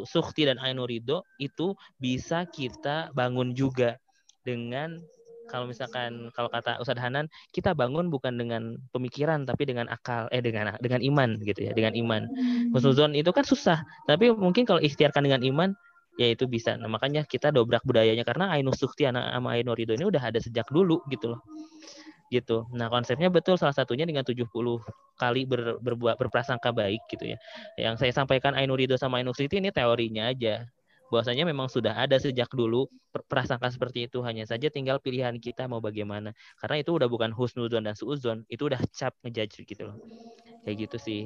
[0.06, 3.98] Sukti dan Ainurido itu bisa kita bangun juga
[4.46, 5.02] dengan
[5.54, 10.42] kalau misalkan kalau kata Ustadz Hanan kita bangun bukan dengan pemikiran tapi dengan akal eh
[10.42, 12.26] dengan dengan iman gitu ya dengan iman
[12.74, 15.70] husnuzon itu kan susah tapi mungkin kalau ikhtiarkan dengan iman
[16.18, 19.94] ya itu bisa nah makanya kita dobrak budayanya karena Ainus Sukti anak sama Ainur Ridho
[19.94, 21.42] ini udah ada sejak dulu gitu loh
[22.34, 22.66] gitu.
[22.74, 24.50] Nah, konsepnya betul salah satunya dengan 70
[25.22, 27.38] kali ber, berbuat berprasangka baik gitu ya.
[27.78, 30.66] Yang saya sampaikan Ainur Ridho sama Ainur Siti ini teorinya aja
[31.12, 32.88] bahwasanya memang sudah ada sejak dulu
[33.32, 34.20] prasangka seperti itu.
[34.28, 36.32] Hanya saja tinggal pilihan kita mau bagaimana.
[36.60, 39.98] Karena itu udah bukan husnuzon dan suuzon itu udah cap ngejudge gitu loh.
[40.66, 41.22] Kayak gitu sih